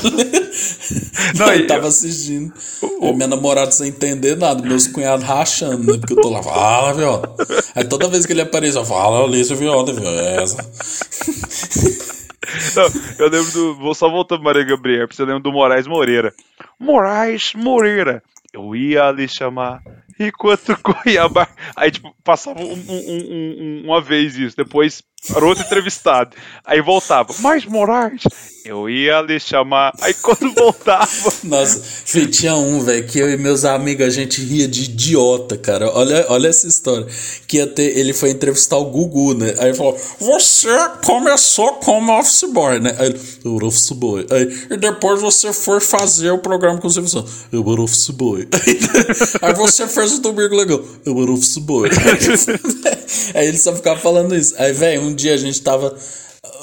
[1.39, 2.53] Não, eu tava assistindo.
[3.01, 5.99] Aí minha namorada sem entender nada, meus cunhados rachando, né?
[5.99, 7.29] Porque eu tô lá, fala, Fiode.
[7.75, 9.73] Aí toda vez que ele aparece, eu falo, viu?
[10.07, 10.57] É essa.
[12.77, 12.85] Não,
[13.19, 13.75] eu lembro do.
[13.77, 16.33] Vou só voltar pro Maria Gabriel, porque eu lembro do Moraes Moreira.
[16.79, 18.23] Moraes Moreira.
[18.53, 19.81] Eu ia lhe chamar
[20.21, 21.49] enquanto Cuiabá.
[21.75, 26.37] Aí, tipo, passava um- um- um- uma vez isso, depois era outro entrevistado.
[26.65, 28.23] Aí voltava, mas Moraes,
[28.65, 29.93] eu ia lhe chamar.
[30.01, 31.07] Aí quando voltava.
[31.45, 35.59] Nossa, filho, tinha um, velho, que eu e meus amigos a gente ria de idiota,
[35.59, 35.91] cara.
[35.95, 37.07] Olha, olha essa história.
[37.47, 39.55] Que ia ter, ele foi entrevistar o Gugu, né?
[39.59, 42.97] Aí falou: Você começou como office boy, né?
[42.99, 44.27] Aí ele, eu era office boy.
[44.31, 47.15] Aí, e depois você foi fazer o programa com o Santos.
[47.53, 48.49] Eu era office boy.
[48.65, 48.79] Aí,
[49.43, 50.83] aí você fez o domingo legal.
[51.05, 51.91] Eu era office boy.
[53.35, 54.55] Aí ele só ficava falando isso.
[54.57, 55.97] Aí, velho, um dia a gente tava.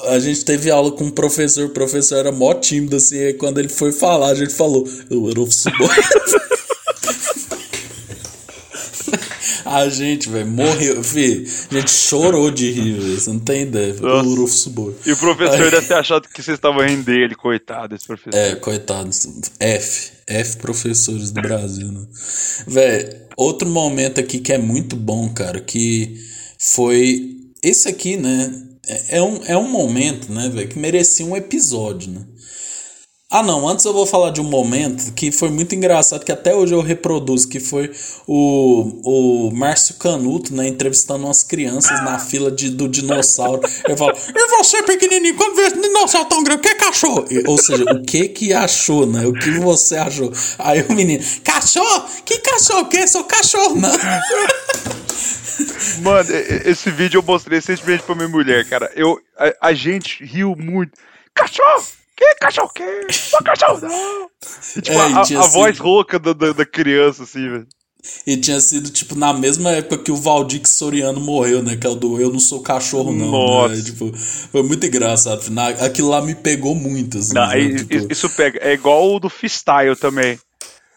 [0.08, 3.58] A gente teve aula com um professor, o professor era mó tímido, assim, aí quando
[3.58, 5.64] ele foi falar, a gente falou, eu era office
[9.64, 13.94] a gente, velho, morreu, filho, a gente chorou de rir, velho, você não tem ideia,
[13.94, 14.30] Nossa.
[14.30, 14.94] era office boy.
[15.06, 18.36] E o professor Aí- deve ter achado que vocês estavam rindo dele, coitado, esse professor.
[18.38, 19.26] É, coitados.
[19.58, 20.12] F.
[20.26, 22.02] F professores do Brasil, né?
[22.66, 26.16] Véi, outro momento aqui que é muito bom, cara, que
[26.58, 27.38] foi.
[27.62, 28.52] Esse aqui, né?
[28.88, 32.20] É é um, é um momento, né, velho, que merecia um episódio, né?
[33.34, 36.54] Ah, não, antes eu vou falar de um momento que foi muito engraçado, que até
[36.54, 37.90] hoje eu reproduzo, que foi
[38.26, 43.62] o, o Márcio Canuto, né, entrevistando umas crianças na fila de, do dinossauro.
[43.88, 46.84] Eu falo, e você, pequenininho, quando vê esse dinossauro tão grande, o que que?
[47.30, 49.26] E- Ou seja, o que que achou, né?
[49.26, 50.30] O que você achou?
[50.58, 52.04] Aí o menino, cachorro?
[52.26, 52.84] Que cachorro?
[52.84, 53.90] Que sou cachorro, não?
[56.02, 56.28] Mano,
[56.64, 58.90] esse vídeo eu mostrei recentemente pra minha mulher, cara.
[58.94, 60.92] Eu, a, a gente riu muito.
[61.34, 61.84] Cachorro!
[62.16, 62.84] Que cachorro que?
[63.32, 64.28] Não cachorro não!
[64.76, 67.66] E, tipo, É, a, a sido- voz rouca da, da, da criança, assim, velho.
[68.26, 71.76] E tinha sido, tipo, na mesma época que o Valdir Soriano morreu, né?
[71.76, 73.30] Que é o do Eu Não Sou Cachorro, não.
[73.30, 73.76] Nossa.
[73.76, 73.82] Né?
[73.82, 74.12] Tipo,
[74.50, 75.48] foi muito engraçado.
[75.50, 77.32] Na- Aquilo lá me pegou muito, assim.
[77.32, 77.74] Não, né?
[77.76, 78.58] Tipo, Isso pega.
[78.60, 80.36] É igual o do freestyle também.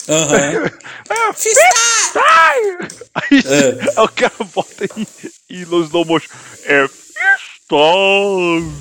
[0.09, 0.35] Aham.
[0.35, 1.33] É, Freestyle!
[1.33, 2.87] freestyle!
[3.15, 3.89] Aí, É.
[3.99, 5.07] aí o cara bota em,
[5.49, 6.29] em no slow motion.
[6.65, 8.71] É freestyle!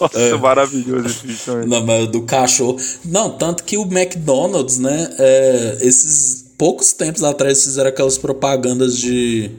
[0.00, 0.36] Nossa, É.
[0.36, 1.68] maravilhoso esse também.
[1.68, 2.76] Não, mas do cachorro.
[3.04, 5.14] Não, tanto que o McDonald's, né?
[5.18, 9.50] é, esses poucos tempos atrás fizeram aquelas propagandas de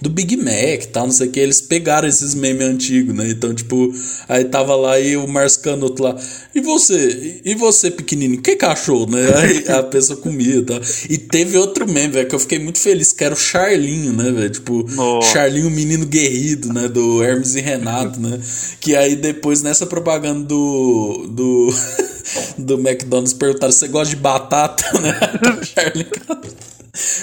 [0.00, 1.40] do Big Mac tal, não sei o que.
[1.40, 3.28] Eles pegaram esses memes antigos, né?
[3.30, 3.92] Então, tipo,
[4.28, 6.16] aí tava lá e o Márcio Canuto lá.
[6.54, 7.40] E você?
[7.44, 8.38] E você, pequenininho?
[8.38, 9.20] O que cachorro, né?
[9.38, 10.80] Aí a pessoa comia e tal.
[11.08, 14.30] E teve outro meme, velho, que eu fiquei muito feliz, que era o Charlinho, né,
[14.30, 14.50] velho?
[14.50, 15.32] Tipo, Nossa.
[15.32, 16.88] Charlinho, menino guerrido, né?
[16.88, 18.40] Do Hermes e Renato, né?
[18.80, 21.26] Que aí depois nessa propaganda do.
[21.28, 21.74] do.
[22.58, 25.18] do McDonald's perguntaram: você gosta de batata, né?
[25.60, 26.08] O Charlinho.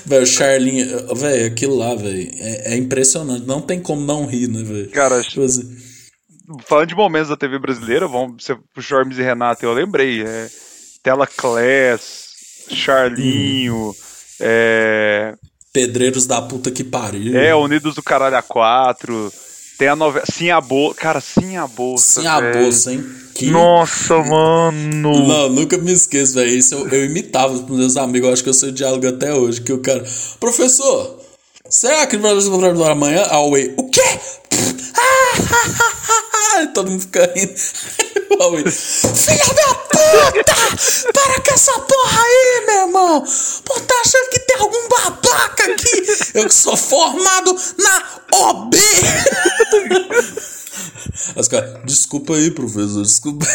[0.06, 3.46] Velho, o Charlinho, velho, aquilo lá, velho, é, é impressionante.
[3.46, 4.90] Não tem como não rir, né, velho?
[4.92, 5.76] Cara, Tipo assim,
[6.68, 10.24] falando de momentos da TV brasileira, vamos, você puxou Hermes e Renato, eu lembrei.
[10.24, 10.48] É,
[11.04, 12.26] Tela Class,
[12.72, 13.94] Charlinho,
[14.40, 15.34] é,
[15.72, 17.38] pedreiros da puta que pariu.
[17.38, 19.32] é, Unidos do Caralho A4,
[19.78, 20.26] tem a novela.
[20.32, 21.00] Sim, a Bolsa.
[21.00, 22.22] Cara, sim, a Bolsa.
[22.22, 23.06] Sim, a bolsa, hein?
[23.34, 23.52] Que...
[23.52, 25.28] Nossa, mano.
[25.28, 26.56] Não, nunca me esqueço, velho.
[26.56, 29.34] Isso eu, eu imitava pros meus amigos, eu acho que eu sei o diálogo até
[29.34, 29.62] hoje.
[29.62, 30.04] Que o cara,
[30.40, 31.20] professor,
[31.70, 32.50] será que vai fazer
[32.90, 33.24] amanhã?
[33.24, 34.02] Away, o quê?
[35.95, 35.95] E
[36.74, 37.54] Todo mundo fica rindo.
[38.36, 40.56] Filha da puta!
[41.14, 43.24] Para com essa porra aí, meu irmão!
[43.64, 46.06] Pô, tá achando que tem algum babaca aqui?
[46.34, 48.78] Eu que sou formado na OB!
[51.36, 53.46] Os caras, desculpa aí, professor, desculpa.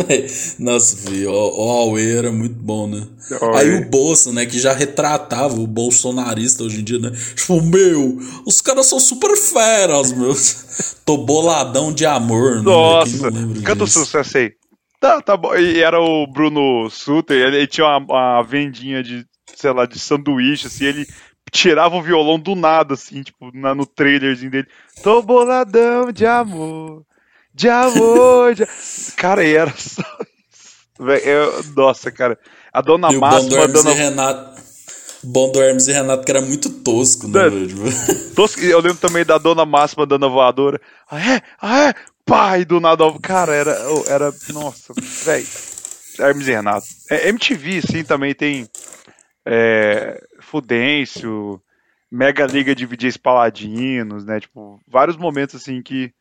[0.58, 3.06] Nossa, filho, o, o Aue era muito bom, né?
[3.54, 7.12] Aí o Bolsa, né, que já retratava o bolsonarista hoje em dia, né?
[7.34, 10.96] Tipo, meu, os caras são super feras, meus.
[11.04, 12.62] Tô boladão de amor, né?
[12.62, 14.52] Nossa, lembra canta o sucesso aí.
[15.00, 15.54] Tá, tá bom.
[15.56, 19.98] E era o Bruno Suter, ele, ele tinha uma, uma vendinha de, sei lá, de
[19.98, 21.06] sanduíche, assim, ele
[21.52, 24.66] tirava o violão do nada, assim, tipo, na- no trailerzinho dele.
[25.02, 27.04] Tô boladão de amor,
[27.54, 28.66] de amor, de...
[29.16, 30.02] Cara, e era só
[30.52, 31.08] isso.
[31.24, 32.38] Eu- nossa, cara.
[32.72, 33.90] A dona E o bom do Máxima Hermes dando...
[33.90, 34.60] e Renato.
[35.22, 37.68] o Bom do Hermes e Renato, que era muito tosco, né, velho?
[37.68, 37.82] Tipo,
[38.34, 40.80] Tosco- Eu lembro também da dona Máxima dando a voadora.
[41.10, 41.42] Ah, é?
[41.60, 41.94] Ah, é?
[42.24, 43.04] Pai do nada.
[43.20, 43.76] Cara, era.
[44.06, 44.94] era nossa,
[45.24, 45.46] velho.
[46.18, 46.86] Hermes e Renato.
[47.10, 48.66] É, MTV, sim, também tem.
[49.44, 51.60] É, Fudêncio,
[52.10, 54.38] Mega Liga de DJs Paladinos, né?
[54.38, 56.12] Tipo, vários momentos assim que,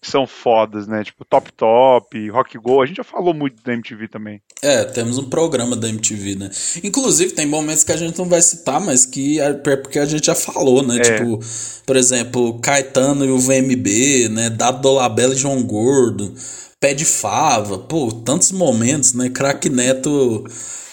[0.00, 1.04] que são fodas, né?
[1.04, 2.82] Tipo, Top Top, Rock Go.
[2.82, 4.42] A gente já falou muito da MTV também.
[4.60, 6.50] É, temos um programa da MTV, né?
[6.82, 10.26] Inclusive, tem momentos que a gente não vai citar, mas que é porque a gente
[10.26, 10.96] já falou, né?
[10.96, 11.00] É.
[11.00, 11.38] Tipo,
[11.86, 14.50] por exemplo, Caetano e o VMB, né?
[14.50, 16.34] Dado Dolabella e João Gordo,
[16.80, 19.30] Pé de Fava, pô, tantos momentos, né?
[19.30, 20.44] Craque Neto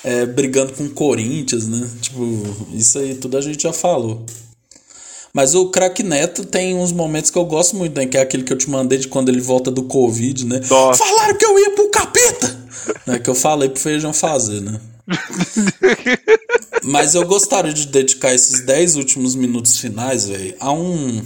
[0.04, 1.90] é, brigando com o Corinthians, né?
[2.02, 2.22] Tipo,
[2.74, 4.26] isso aí tudo a gente já falou.
[5.34, 8.06] Mas o Craque Neto tem uns momentos que eu gosto muito, né?
[8.06, 10.62] Que é aquele que eu te mandei de quando ele volta do Covid, né?
[10.70, 11.04] Nossa.
[11.04, 12.64] Falaram que eu ia pro capeta!
[13.08, 13.20] né?
[13.20, 14.80] Que eu falei pro Feijão fazer, né?
[16.84, 21.22] Mas eu gostaria de dedicar esses 10 últimos minutos finais, velho, a um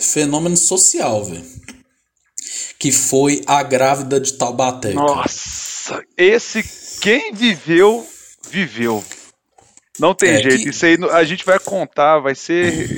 [0.00, 1.44] fenômeno social, velho.
[2.78, 4.92] Que foi a grávida de Taubaté.
[4.92, 6.98] Nossa, esse.
[7.00, 8.06] Quem viveu,
[8.50, 9.04] viveu.
[9.98, 10.62] Não tem É, jeito.
[10.62, 12.88] que- Isso aí a gente vai contar, vai ser.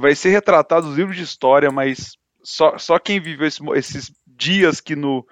[0.00, 2.12] Vai ser retratado nos livros de história, mas
[2.42, 5.26] só, só quem viveu esse esses dias que no,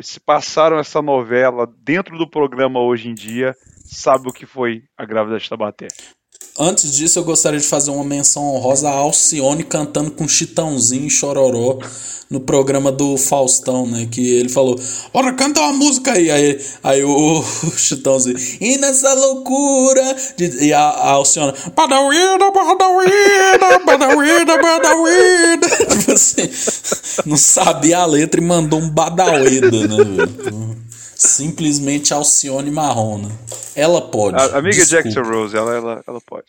[0.00, 5.04] se passaram essa novela dentro do programa hoje em dia sabe o que foi a
[5.06, 5.88] grávida de Tabaté.
[6.62, 11.10] Antes disso, eu gostaria de fazer uma menção honrosa a Alcione cantando com Chitãozinho e
[11.10, 11.78] Chororó
[12.30, 14.06] no programa do Faustão, né?
[14.08, 14.78] Que ele falou,
[15.12, 16.30] bora cantar uma música aí.
[16.30, 20.14] Aí, aí o, o Chitãozinho, e nessa loucura.
[20.36, 25.68] de- e a, a Alcione, badawida, badawida, badawida, badawida.
[25.96, 26.48] Tipo assim,
[27.26, 29.96] não sabia a letra e mandou um badawida, né?
[29.96, 30.69] velho?
[31.22, 33.28] Simplesmente Alcione Marrom, né?
[33.76, 34.36] Ela pode.
[34.36, 35.02] A amiga desculpa.
[35.02, 36.46] Jackson Rose, ela, ela, ela pode.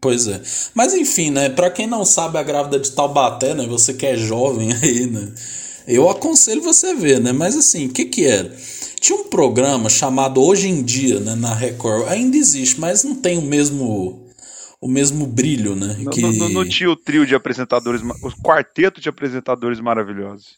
[0.00, 0.40] Pois é.
[0.74, 1.48] Mas enfim, né?
[1.48, 3.66] Pra quem não sabe a grávida de Taubaté, né?
[3.66, 5.32] Você que é jovem aí, né?
[5.86, 7.32] Eu aconselho você ver, né?
[7.32, 8.52] Mas assim, o que que era?
[9.00, 11.34] Tinha um programa chamado Hoje em Dia, né?
[11.36, 12.08] Na Record.
[12.08, 14.26] Ainda existe, mas não tem o mesmo
[14.80, 15.96] o mesmo brilho, né?
[16.00, 16.20] Não, que...
[16.20, 20.56] não- não- não tinha o trio de apresentadores, o quarteto de apresentadores maravilhosos.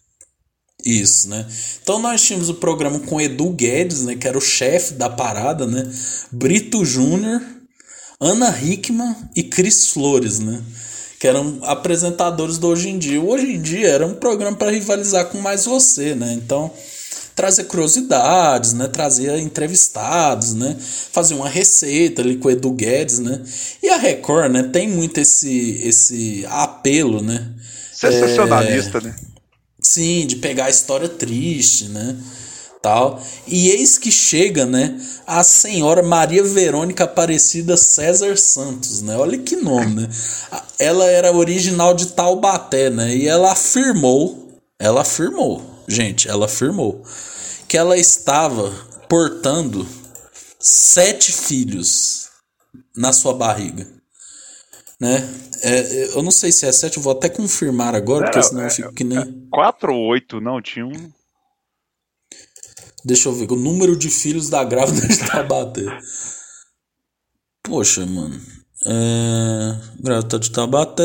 [0.85, 1.47] Isso, né?
[1.83, 4.15] Então nós tínhamos o programa com Edu Guedes, né?
[4.15, 5.91] Que era o chefe da parada, né?
[6.31, 7.43] Brito Júnior,
[8.21, 10.61] Ana Hickman e Cris Flores, né?
[11.19, 13.21] Que eram apresentadores do Hoje em Dia.
[13.21, 16.33] O Hoje em Dia era um programa para rivalizar com Mais Você, né?
[16.33, 16.71] Então
[17.35, 18.89] trazia curiosidades, né?
[18.89, 20.77] Trazia entrevistados, né?
[21.13, 23.43] Fazia uma receita ali com o Edu Guedes, né?
[23.83, 24.63] E a Record, né?
[24.65, 27.51] Tem muito esse, esse apelo, né?
[27.93, 29.15] Sensacionalista, né?
[29.91, 32.17] Sim, de pegar a história triste, né?
[32.81, 33.21] tal.
[33.47, 39.17] E eis que chega, né, a senhora Maria Verônica Aparecida César Santos, né?
[39.17, 40.09] Olha que nome, né?
[40.79, 43.15] Ela era original de Taubaté, né?
[43.15, 47.03] E ela afirmou, ela afirmou, gente, ela afirmou
[47.69, 48.73] que ela estava
[49.09, 49.87] portando
[50.59, 52.29] sete filhos
[52.97, 53.87] na sua barriga,
[55.01, 55.27] né?
[55.63, 58.71] É, eu não sei se é sete, eu vou até confirmar agora, porque senão eu
[58.71, 59.19] fico que nem.
[59.19, 61.11] É, quatro ou oito, não, tinha um.
[63.05, 65.87] Deixa eu ver, o número de filhos da grávida de Taubaté.
[67.63, 68.39] Poxa, mano.
[68.85, 69.81] É...
[69.99, 71.03] Grávida de Taubaté.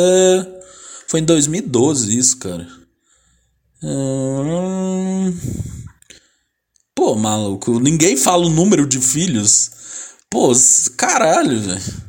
[1.07, 2.67] Foi em 2012 isso, cara.
[3.81, 5.33] É...
[6.93, 9.71] Pô, maluco, ninguém fala o número de filhos.
[10.29, 10.51] Pô,
[10.97, 12.04] caralho, velho.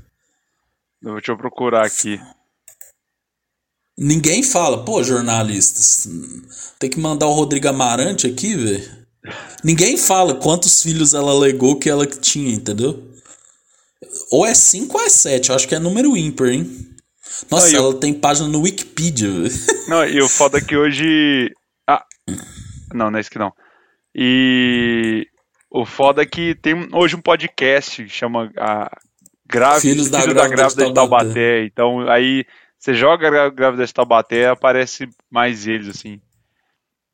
[1.03, 2.21] Deixa eu procurar aqui.
[3.99, 6.07] Ninguém fala, pô, jornalistas.
[6.79, 9.07] Tem que mandar o Rodrigo Amarante aqui, velho.
[9.65, 13.11] Ninguém fala quantos filhos ela alegou que ela tinha, entendeu?
[14.31, 16.97] Ou é 5 ou é 7, eu acho que é número ímpar, hein?
[17.51, 17.99] Nossa, não, ela eu...
[17.99, 19.29] tem página no Wikipedia.
[19.89, 21.53] Não, e o foda é que hoje.
[21.89, 22.05] Ah!
[22.93, 23.53] Não, não é isso que não.
[24.15, 25.27] E
[25.71, 28.91] o foda é que tem hoje um podcast que chama a
[29.49, 31.25] Grave, Filhos da, Filho da Grávida de Taubaté.
[31.25, 31.65] Taubaté.
[31.65, 32.45] Então aí
[32.79, 36.21] você joga a Grávida de Taubaté aparece mais eles, assim.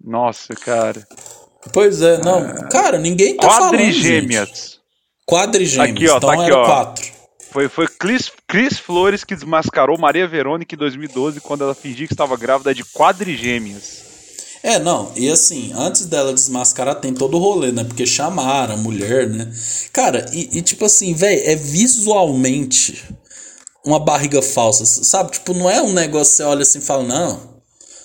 [0.03, 1.07] Nossa, cara.
[1.73, 2.39] Pois é, não.
[2.39, 4.49] Ah, cara, ninguém tá Quadrigêmeas.
[4.49, 4.83] falando.
[5.27, 5.91] Quadrigêmeas.
[5.91, 6.67] Aqui, ó, tá então tá aqui, ó.
[6.67, 7.13] quatro.
[7.53, 12.15] Foi, foi Cris, Cris Flores que desmascarou Maria Verônica em 2012 quando ela fingiu que
[12.15, 14.12] estava grávida de quadrigêmeas.
[14.63, 17.83] É, não, e assim, antes dela desmascarar tem todo o rolê, né?
[17.83, 19.53] Porque chamaram a mulher, né?
[19.93, 23.03] Cara, e, e tipo assim, velho, é visualmente
[23.85, 25.33] uma barriga falsa, sabe?
[25.33, 27.41] Tipo, não é um negócio que você olha assim e fala, não,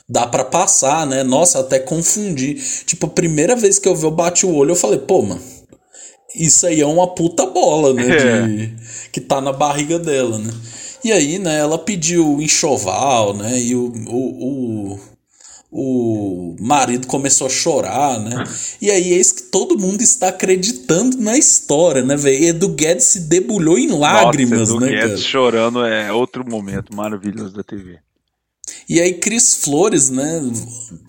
[0.10, 1.24] dá para passar, né?
[1.24, 2.56] Nossa, até confundi.
[2.86, 5.42] Tipo, a primeira vez que eu vi, eu bati o olho, eu falei, pô, mano,
[6.36, 8.08] isso aí é uma puta bola, né?
[8.10, 8.48] É.
[8.48, 8.76] De,
[9.12, 10.52] que tá na barriga dela, né?
[11.04, 13.60] E aí, né, ela pediu enxoval, né?
[13.60, 15.00] E o, o, o,
[15.80, 18.44] o marido começou a chorar, né?
[18.82, 22.46] E aí eis que todo mundo está acreditando na história, né, velho?
[22.46, 25.18] Edu Guedes se debulhou em lágrimas, Nossa, Edu né, Guedes cara?
[25.18, 28.00] chorando é outro momento maravilhoso da TV.
[28.90, 30.42] E aí Cris Flores, né,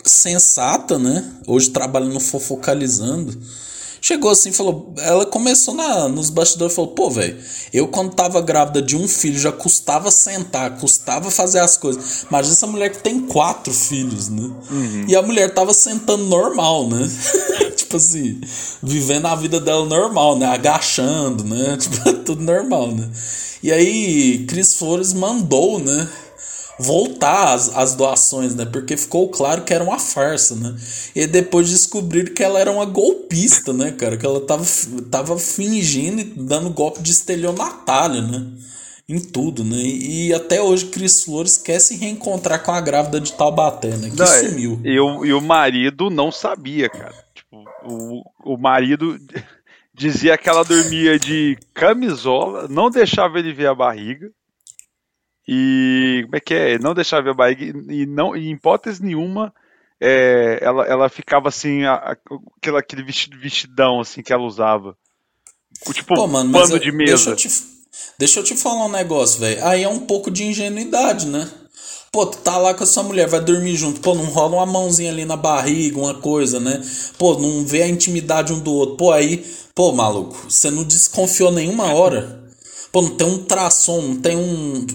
[0.04, 3.40] sensata, né, hoje trabalha no Fofocalizando,
[4.00, 7.36] chegou assim falou, ela começou na, nos bastidores e falou, pô, velho,
[7.72, 12.24] eu quando tava grávida de um filho já custava sentar, custava fazer as coisas.
[12.28, 14.50] Imagina essa mulher que tem quatro filhos, né?
[14.70, 15.04] Uhum.
[15.08, 17.08] E a mulher tava sentando normal, né?
[17.76, 18.40] tipo assim,
[18.82, 20.46] vivendo a vida dela normal, né?
[20.46, 21.76] Agachando, né?
[21.88, 23.08] Tipo, tudo normal, né?
[23.62, 26.08] E aí Cris Flores mandou, né?
[26.78, 28.64] Voltar as, as doações, né?
[28.64, 30.76] Porque ficou claro que era uma farsa, né?
[31.14, 34.16] E depois descobriram que ela era uma golpista, né, cara?
[34.16, 34.64] Que ela tava,
[35.10, 38.46] tava fingindo e dando golpe de estelionatário, né?
[39.08, 39.76] Em tudo, né?
[39.76, 44.10] E, e até hoje Cris Flores quer se reencontrar com a grávida de Taubaté, né?
[44.10, 44.80] Que não, é, sumiu.
[44.84, 47.14] E o, e o marido não sabia, cara.
[47.34, 49.18] Tipo, o, o marido
[49.94, 54.30] dizia que ela dormia de camisola, não deixava ele ver a barriga.
[55.50, 56.78] E como é que é?
[56.78, 59.54] Não deixava ver a barriga e não, em hipótese nenhuma,
[59.98, 62.16] é, ela, ela ficava assim, a, a,
[62.58, 64.94] aquele, aquele vestido, vestidão assim que ela usava.
[65.92, 67.30] Tipo, Pô, mano, pano de mesa.
[67.30, 67.64] Deixa eu, te,
[68.18, 69.64] deixa eu te falar um negócio, velho.
[69.64, 71.50] Aí é um pouco de ingenuidade, né?
[72.12, 74.00] Pô, tu tá lá com a sua mulher, vai dormir junto.
[74.00, 76.82] Pô, não rola uma mãozinha ali na barriga, uma coisa, né?
[77.16, 78.96] Pô, não vê a intimidade um do outro.
[78.96, 82.44] Pô, aí, pô, maluco, você não desconfiou nenhuma hora.
[82.92, 84.86] Pô, não tem um traçom, não tem um.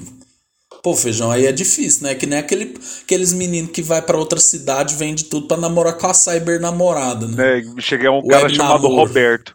[0.83, 2.13] Pô, feijão, aí é difícil, né?
[2.13, 6.07] Que nem aquele, aqueles meninos que vai para outra cidade, vende tudo para namorar com
[6.07, 7.59] a cyber namorada, né?
[7.59, 9.07] É, cheguei a um web cara chamado namoro.
[9.07, 9.53] Roberto.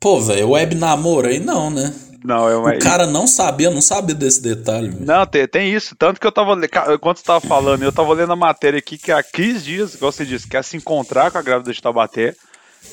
[0.00, 1.94] Pô, velho, web namoro aí não, né?
[2.24, 2.74] Não, é uma...
[2.74, 4.90] O cara não sabia, não sabia desse detalhe.
[4.90, 5.06] Véio.
[5.06, 5.94] Não, tem, tem isso.
[5.96, 6.58] Tanto que eu tava.
[6.92, 10.10] Enquanto você tava falando, eu tava lendo a matéria aqui que há 15 dias, igual
[10.10, 12.34] você disse, quer se encontrar com a grávida de Tabaté,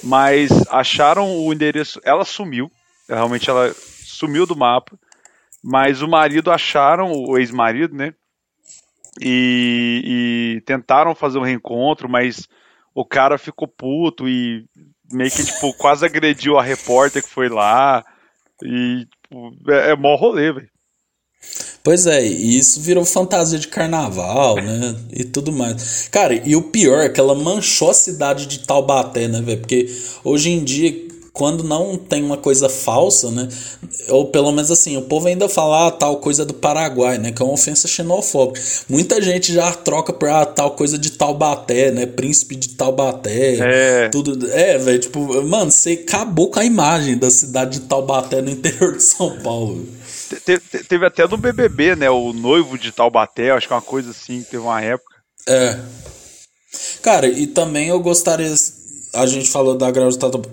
[0.03, 1.99] mas acharam o endereço.
[2.03, 2.71] Ela sumiu.
[3.07, 3.73] Realmente ela
[4.05, 4.95] sumiu do mapa.
[5.63, 8.13] Mas o marido acharam, o ex-marido, né?
[9.21, 12.47] E, e, tentaram fazer um reencontro, mas
[12.95, 14.65] o cara ficou puto e
[15.11, 18.03] meio que, tipo, quase agrediu a repórter que foi lá.
[18.63, 20.69] E, tipo, é, é mó rolê, velho.
[21.81, 24.95] Pois é, e isso virou fantasia de carnaval, né?
[25.11, 26.09] E tudo mais.
[26.09, 29.59] Cara, e o pior é que ela manchou a cidade de Taubaté, né, velho?
[29.59, 29.87] Porque
[30.23, 31.08] hoje em dia
[31.39, 33.47] quando não tem uma coisa falsa, né?
[34.09, 37.31] Ou pelo menos assim, o povo ainda fala ah, tal coisa do Paraguai, né?
[37.31, 38.59] Que é uma ofensa xenofóbica.
[38.89, 42.05] Muita gente já troca por ah, tal coisa de Taubaté, né?
[42.05, 43.55] Príncipe de Taubaté.
[43.61, 44.09] É.
[44.09, 44.51] Tudo.
[44.51, 48.97] É, velho, tipo, mano, você acabou com a imagem da cidade de Taubaté no interior
[48.97, 49.87] de São Paulo.
[50.45, 52.09] Te, te, teve até no BBB, né?
[52.09, 55.15] O noivo de Taubaté, acho que é uma coisa assim, teve uma época.
[55.47, 55.79] É.
[57.01, 58.53] Cara, e também eu gostaria
[59.13, 60.09] a gente falou da grau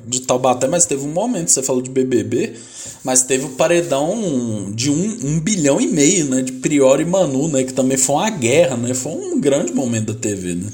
[0.06, 2.54] de Taubaté, mas teve um momento, você falou de BBB,
[3.04, 7.48] mas teve o paredão de um, um bilhão e meio, né, de Priori e Manu,
[7.48, 10.72] né, que também foi uma guerra, né, foi um grande momento da TV, né.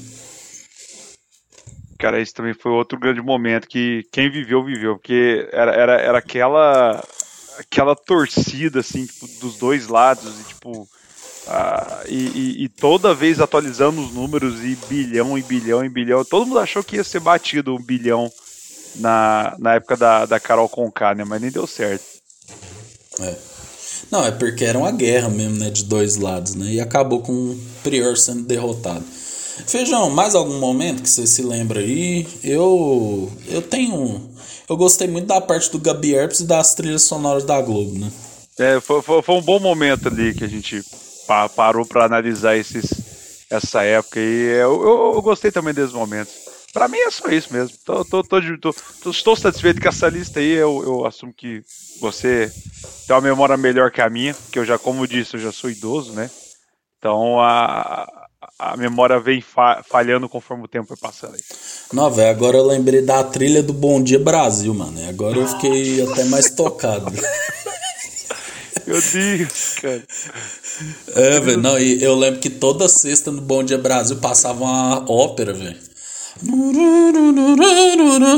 [1.99, 6.17] Cara, esse também foi outro grande momento que quem viveu, viveu, porque era, era, era
[6.17, 7.03] aquela
[7.59, 10.87] aquela torcida, assim, tipo, dos dois lados, e tipo
[11.47, 16.23] ah, e, e, e, toda vez atualizando os números e bilhão, e bilhão, e bilhão.
[16.23, 18.31] Todo mundo achou que ia ser batido um bilhão
[18.95, 21.23] na, na época da, da Carol Conká, né?
[21.23, 22.05] Mas nem deu certo.
[23.19, 23.35] É.
[24.09, 25.69] Não, é porque era uma guerra mesmo, né?
[25.69, 26.67] De dois lados, né?
[26.67, 29.03] E acabou com o Prior sendo derrotado.
[29.67, 32.25] Feijão, mais algum momento que você se lembra aí?
[32.43, 34.29] Eu eu tenho.
[34.67, 38.11] Eu gostei muito da parte do Gabi Herpes e das trilhas sonoras da Globo, né?
[38.57, 40.83] É, foi, foi, foi um bom momento ali que a gente
[41.27, 46.33] pa parou para analisar esses, essa época e eu, eu, eu gostei também desses momentos.
[46.73, 47.77] Para mim é só isso mesmo.
[47.85, 50.53] Tô, tô, tô, tô, estou satisfeito com essa lista aí.
[50.53, 51.61] Eu, eu assumo que
[52.01, 52.51] você
[53.05, 55.69] tem uma memória melhor que a minha, porque eu já, como disse, eu já sou
[55.69, 56.31] idoso, né?
[56.97, 58.07] Então a,
[58.57, 61.41] a memória vem fa falhando conforme o tempo vai passando aí.
[61.91, 65.07] Não, velho, agora eu lembrei da trilha do Bom Dia Brasil, mano.
[65.07, 67.11] Agora eu fiquei até mais tocado.
[68.85, 70.03] Meu Deus, cara.
[71.15, 75.09] É, velho, não, e eu lembro que toda sexta no Bom Dia Brasil passava uma
[75.09, 75.79] ópera, velho.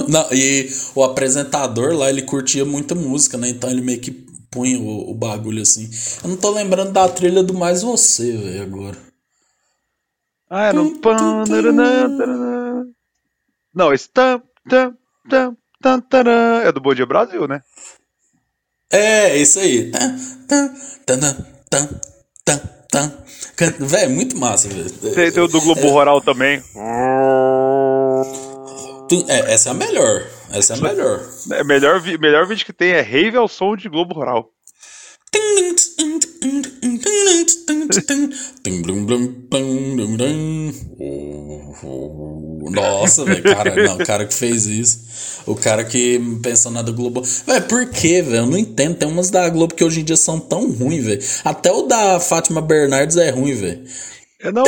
[0.08, 3.50] Não, e o apresentador lá, ele curtia muita música, né?
[3.50, 4.12] Então ele meio que
[4.52, 5.90] punha o, o bagulho assim.
[6.24, 8.98] Eu não tô lembrando da trilha do Mais Você, velho, agora.
[10.50, 11.00] Ah, era um...
[13.74, 14.98] Não, esse tam, tam,
[15.30, 16.22] tam, tam, tam,
[16.64, 17.62] é do Bom Dia Brasil, né?
[18.92, 19.92] É, isso aí.
[23.80, 24.90] Véi, muito massa, velho.
[24.90, 26.62] Tem, tem o do Globo é, Rural também.
[29.28, 30.26] É, essa é a melhor.
[30.52, 31.22] Essa é a melhor.
[31.52, 34.50] É, melhor, melhor vídeo que tem é Rave ao som de Globo Rural.
[42.72, 45.00] Nossa, velho, cara, não, o cara que fez isso.
[45.46, 47.22] O cara que pensou na da Globo.
[47.46, 48.38] Véi, por quê, velho?
[48.38, 48.96] Eu não entendo.
[48.96, 51.22] Tem umas da Globo que hoje em dia são tão ruins, velho.
[51.44, 53.84] Até o da Fátima Bernardes é ruim, velho.
[54.40, 54.64] É não.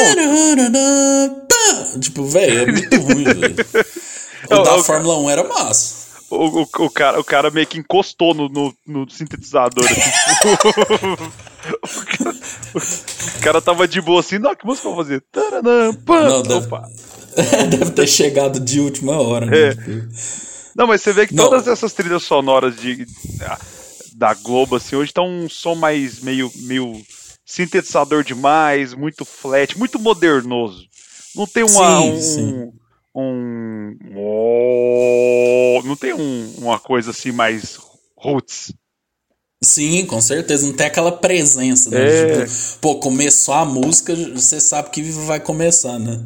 [1.99, 3.55] Tipo, velho, é muito ruim, velho.
[4.49, 8.34] O da Fórmula 1 era massa o, o, o, cara, o cara meio que encostou
[8.34, 9.86] no, no, no sintetizador.
[9.86, 9.88] O,
[12.05, 12.36] cara,
[12.75, 15.23] o, cara, tava de boa assim, não, que música eu vou fazer?
[15.32, 16.67] Taranã, pã, não, deve,
[17.78, 19.45] deve, ter chegado de última hora.
[19.45, 19.69] Né?
[19.69, 19.75] É.
[20.75, 21.45] Não, mas você vê que não.
[21.45, 23.07] todas essas trilhas sonoras de,
[24.15, 27.01] da Globo, assim, hoje tá um som mais meio, meio
[27.45, 30.86] sintetizador demais, muito flat, muito modernoso.
[31.36, 32.71] Não tem uma, sim, um, sim
[33.22, 33.97] um.
[35.84, 37.80] não tem um, uma coisa assim mais
[38.15, 38.74] roots.
[39.63, 40.68] Sim, com certeza.
[40.68, 41.97] Não tem aquela presença, né?
[41.99, 42.45] É.
[42.45, 46.24] Tipo, pô, começou a música, você sabe que vai começar, né?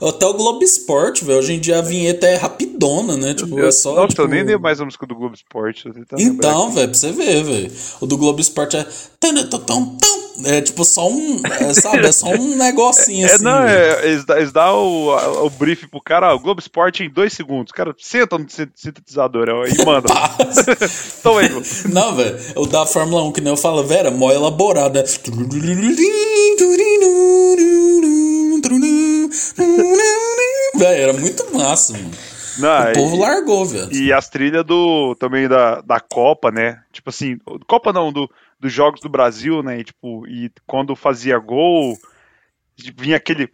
[0.00, 1.38] Até o Globo Esporte, velho.
[1.38, 3.34] Hoje em dia a vinheta é rapidona, né?
[3.34, 3.94] Tipo, eu, é só.
[3.94, 4.22] Nossa, tipo...
[4.22, 5.88] eu nem dei mais a música do Globo Esporte.
[6.18, 7.72] Então, velho, pra você ver, velho.
[8.00, 8.86] O do Globo Esporte é.
[10.44, 11.40] É tipo só um.
[11.44, 12.06] É, sabe?
[12.06, 13.44] É só um negocinho é, assim.
[13.44, 17.32] Não, é, eles dão dá o, o brief pro cara, o Globo Esporte em dois
[17.32, 17.72] segundos.
[17.72, 20.08] Cara senta no sintetizador e manda.
[21.18, 21.48] então aí,
[21.92, 22.36] Não, velho.
[22.56, 24.98] O da Fórmula 1, que nem eu falo, velho, é mó elaborado.
[24.98, 25.04] É...
[30.78, 32.10] velho, era muito massa, mano.
[32.58, 33.92] Não, o povo e, largou, velho.
[33.92, 36.80] E as trilhas do também da, da Copa, né?
[36.90, 39.80] Tipo assim, Copa não, do, dos jogos do Brasil, né?
[39.80, 41.96] E, tipo, e quando fazia gol,
[42.96, 43.48] vinha aquele.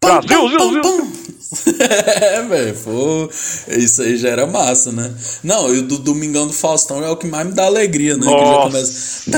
[0.00, 1.26] Brasil, Brasil,
[2.20, 2.76] É, velho,
[3.68, 5.14] isso aí já era massa, né?
[5.44, 8.26] Não, e o do Domingão do Faustão é o que mais me dá alegria, né?
[8.26, 8.36] Nossa.
[8.36, 9.30] Que já começa.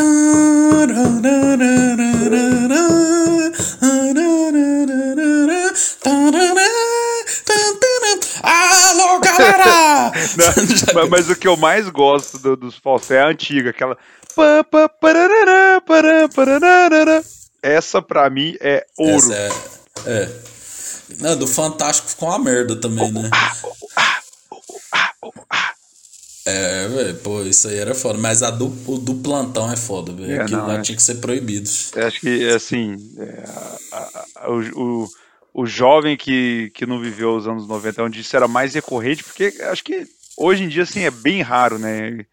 [8.88, 10.12] Alô, galera!
[10.36, 13.96] Não, mas, mas, o que eu mais gosto do, dos Faustão é a antiga, aquela.
[17.62, 19.16] Essa pra mim é ouro.
[19.32, 19.50] Essa é,
[20.06, 20.28] é.
[21.20, 23.30] Não, do Fantástico ficou uma merda também, né?
[26.46, 28.18] É, velho, pô, isso aí era foda.
[28.18, 30.32] Mas a do, o do plantão é foda, velho.
[30.32, 30.82] É, Aquilo não, lá é.
[30.82, 31.68] tinha que ser proibido.
[31.94, 33.44] Eu acho que, assim, é,
[33.92, 34.60] a- a- o,
[35.04, 35.08] o,
[35.52, 39.54] o jovem que, que não viveu os anos 90, onde isso era mais recorrente, porque
[39.62, 42.24] acho que hoje em dia, assim, é bem raro, né?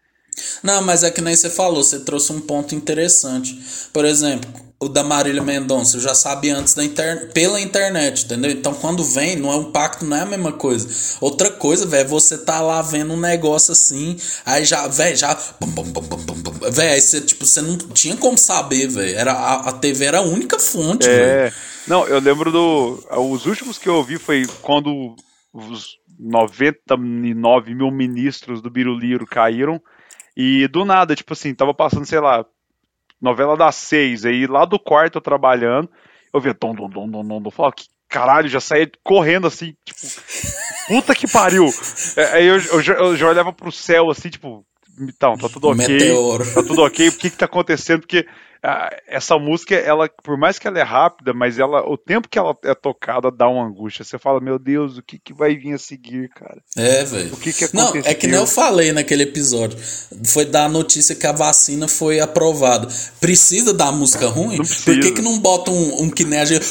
[0.62, 3.58] Não, mas é que nem você falou, você trouxe um ponto interessante.
[3.92, 7.32] Por exemplo, o da Marília Mendonça, eu já sabia antes da inter...
[7.32, 8.50] pela internet, entendeu?
[8.50, 10.88] Então quando vem, não é um pacto, não é a mesma coisa.
[11.20, 15.34] Outra coisa, velho, você tá lá vendo um negócio assim, aí já, velho, já.
[16.70, 19.16] Velho, aí você, tipo, você não tinha como saber, velho.
[19.16, 21.54] Era a, a TV era a única fonte, velho.
[21.86, 22.98] Não, eu lembro do.
[23.32, 25.14] Os últimos que eu ouvi foi quando
[25.52, 29.80] os 99 mil ministros do Biruliro caíram.
[30.36, 32.44] E do nada, tipo assim, tava passando, sei lá,
[33.20, 35.88] novela das seis, aí lá do quarto eu trabalhando,
[36.32, 39.74] eu via tom, tom, tom, tom, tom, tom, falava, que caralho, já saía correndo assim,
[39.84, 40.00] tipo,
[40.88, 41.70] puta que pariu.
[42.16, 44.62] É, Aí eu, eu, já- eu já olhava pro céu assim, tipo,
[45.00, 45.88] então, tá tudo ok.
[45.88, 46.44] Meteoro.
[46.54, 48.00] Tá tudo ok, o que que tá acontecendo?
[48.00, 48.26] Porque
[49.06, 52.56] essa música, ela, por mais que ela é rápida, mas ela, o tempo que ela
[52.64, 54.04] é tocada dá uma angústia.
[54.04, 56.60] Você fala, meu Deus, o que que vai vir a seguir, cara?
[56.76, 57.32] É, velho.
[57.32, 58.10] O que que Não, aconteceu?
[58.10, 59.78] é que nem eu falei naquele episódio.
[60.24, 62.88] Foi dar a notícia que a vacina foi aprovada.
[63.20, 64.58] Precisa da música ruim?
[64.58, 66.64] Não Por que, que não bota um, um que nem a gente.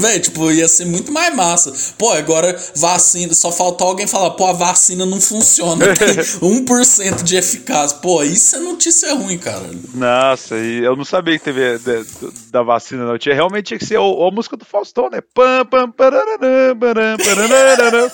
[0.00, 1.72] Véi, tipo, ia ser muito mais massa.
[1.96, 6.08] Pô, agora vacina, só faltou alguém falar, pô, a vacina não funciona, tem
[6.40, 7.96] 1% de eficácia.
[7.98, 9.70] Pô, isso é notícia ruim, cara.
[9.94, 12.04] Nossa, e eu não sabia que teve da,
[12.50, 13.18] da vacina, não.
[13.18, 15.20] Tinha, realmente tinha que ser ou a música do Faustão, né?
[15.34, 18.10] Pam, pam, parararã, param, parararã.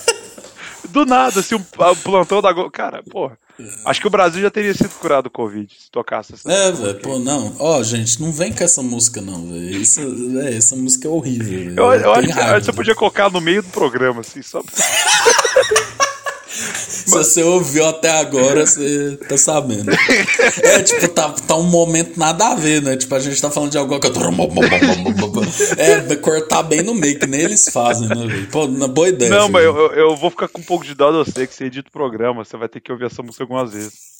[0.89, 2.53] Do nada, assim, um, o plantão da.
[2.69, 3.37] Cara, porra.
[3.85, 6.51] Acho que o Brasil já teria sido curado do Covid se tocasse essa.
[6.51, 7.55] É, velho, pô, não.
[7.59, 9.81] Ó, gente, não vem com essa música, não, velho.
[10.41, 11.79] É, essa música é horrível, velho.
[11.79, 14.73] Eu, eu acho tenho que você podia colocar no meio do programa, assim, só pra...
[16.87, 19.91] Se você ouviu até agora, você tá sabendo.
[20.61, 22.95] É, tipo, tá, tá um momento nada a ver, né?
[22.95, 24.15] Tipo, a gente tá falando de alguma coisa.
[25.77, 28.47] É, cortar bem no meio, que nem eles fazem, né, velho?
[28.47, 29.31] Pô, na boa ideia.
[29.31, 29.77] Não, mas velho.
[29.77, 31.89] eu, eu, eu vou ficar com um pouco de dó de você, que você edita
[31.89, 34.13] o programa, você vai ter que ouvir essa música algumas vezes.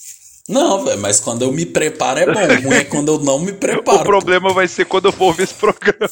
[0.50, 2.74] Não, velho, mas quando eu me preparo é bom.
[2.74, 4.02] É quando eu não me preparo.
[4.02, 6.10] O problema vai ser quando eu for ouvir esse programa.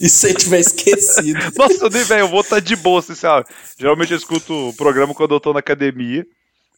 [0.00, 1.38] E se você tiver esquecido.
[1.56, 3.46] Nossa, eu nem, velho, eu vou estar de boa, assim, sabe?
[3.78, 6.26] Geralmente eu escuto o programa quando eu tô na academia.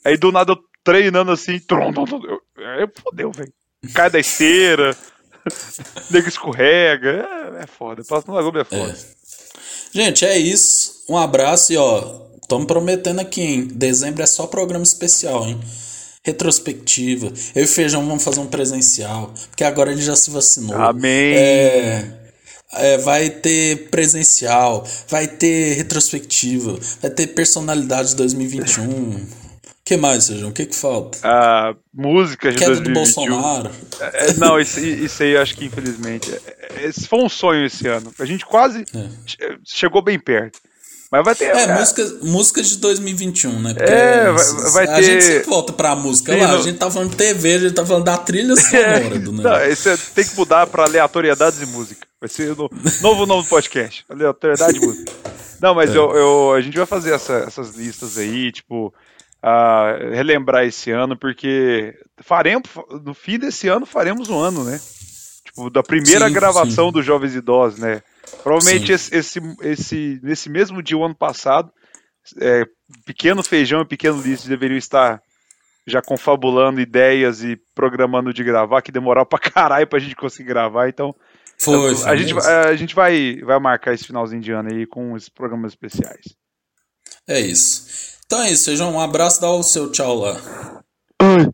[0.05, 2.41] Aí do nada eu treinando assim, trum, trum, trum, eu,
[2.81, 3.53] eu fodeu, velho.
[3.95, 4.97] Cai da esteira,
[6.11, 7.29] nego escorrega.
[7.59, 8.03] É, é foda.
[8.05, 8.97] Passa no Lagoa é foda.
[9.93, 11.05] Gente, é isso.
[11.09, 13.69] Um abraço e ó, estamos prometendo aqui, hein?
[13.73, 15.59] Dezembro é só programa especial, hein?
[16.23, 17.33] Retrospectiva.
[17.55, 20.77] Eu e Feijão vamos fazer um presencial, porque agora ele já se vacinou.
[20.77, 21.35] Amém.
[21.35, 22.18] É,
[22.75, 28.89] é, vai ter presencial, vai ter retrospectiva, vai ter personalidade 2021.
[28.89, 29.27] O
[29.85, 30.51] que mais, Feijão?
[30.51, 31.19] O que que falta?
[31.25, 33.31] A música de Queda do 2021.
[33.41, 33.71] Bolsonaro.
[34.13, 36.31] É, não, isso, isso aí eu acho que infelizmente.
[36.31, 38.13] é- é- Esse foi um sonho esse ano.
[38.19, 38.85] A gente quase
[39.27, 40.61] che- chegou bem perto.
[41.11, 41.45] Mas vai ter.
[41.47, 43.73] É, é, músicas, músicas de 2021, né?
[43.75, 46.33] Porque É, vai- vai a ter- gente sempre volta pra música.
[46.35, 48.55] Sim, lá, não- A gente tá falando de TV, a gente tá falando da trilha
[48.57, 49.67] sonora do Não, negócio.
[49.73, 52.07] esse é- tem que mudar pra aleatoriedades e música.
[52.21, 52.69] Vai ser o
[53.01, 54.05] novo nome do podcast.
[54.09, 55.13] Aleatoriedade e música.
[55.63, 58.93] Não, mas eu, eu- a gente vai fazer essa- essas listas aí, tipo,
[60.13, 62.69] relembrar esse ano, porque faremos,
[63.05, 64.81] no fim desse ano, faremos um ano, né?
[65.45, 66.93] Tipo, da primeira Sim, gravação sim.
[66.93, 68.03] dos Jovens Idosos, né?
[68.43, 71.71] Provavelmente esse, esse, esse- nesse mesmo dia, o ano passado,
[72.41, 72.65] é,
[73.05, 75.21] Pequeno Feijão e Pequeno Lixo deveriam estar
[75.87, 80.89] já confabulando ideias e programando de gravar, que demorou pra caralho pra gente conseguir gravar,
[80.89, 81.15] então
[81.59, 85.17] Foi, a, foi gente, a gente vai, vai marcar esse finalzinho de ano aí com
[85.17, 86.37] esses programas especiais.
[87.27, 88.17] É isso.
[88.27, 88.93] Então é isso, Feijão.
[88.93, 90.37] Um abraço, dá o seu tchau lá.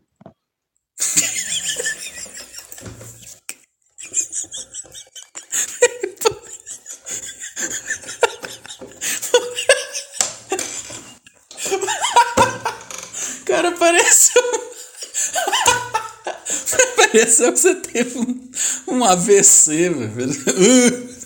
[13.65, 14.43] Cara, pareceu.
[16.95, 18.51] pareceu que você teve um,
[18.87, 21.15] um AVC, velho.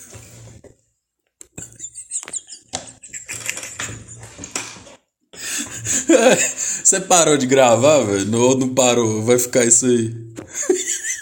[6.82, 8.36] Você parou de gravar, velho?
[8.36, 9.22] Ou não parou?
[9.22, 10.12] Vai ficar isso aí.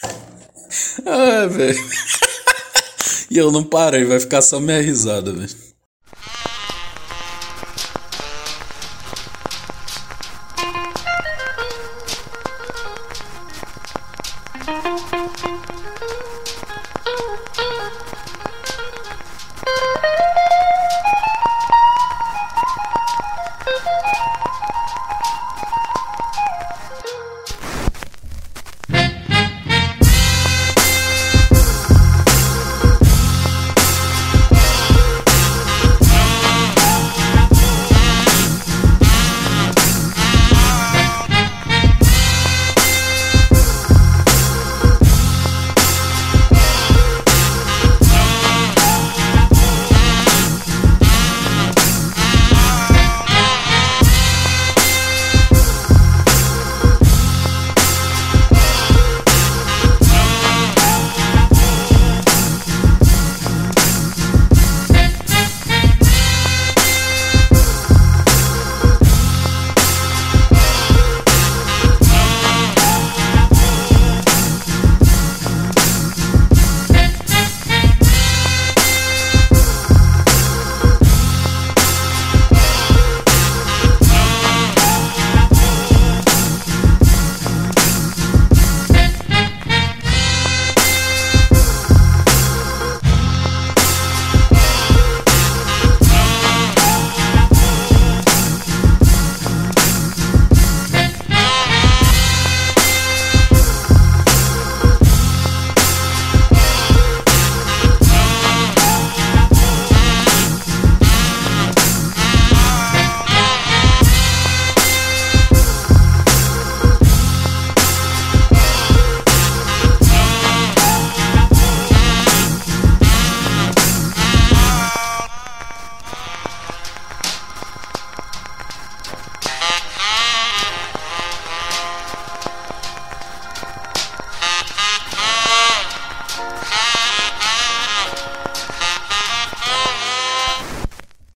[1.04, 1.78] ah, velho.
[3.30, 5.67] E eu não parei, vai ficar só minha risada, velho.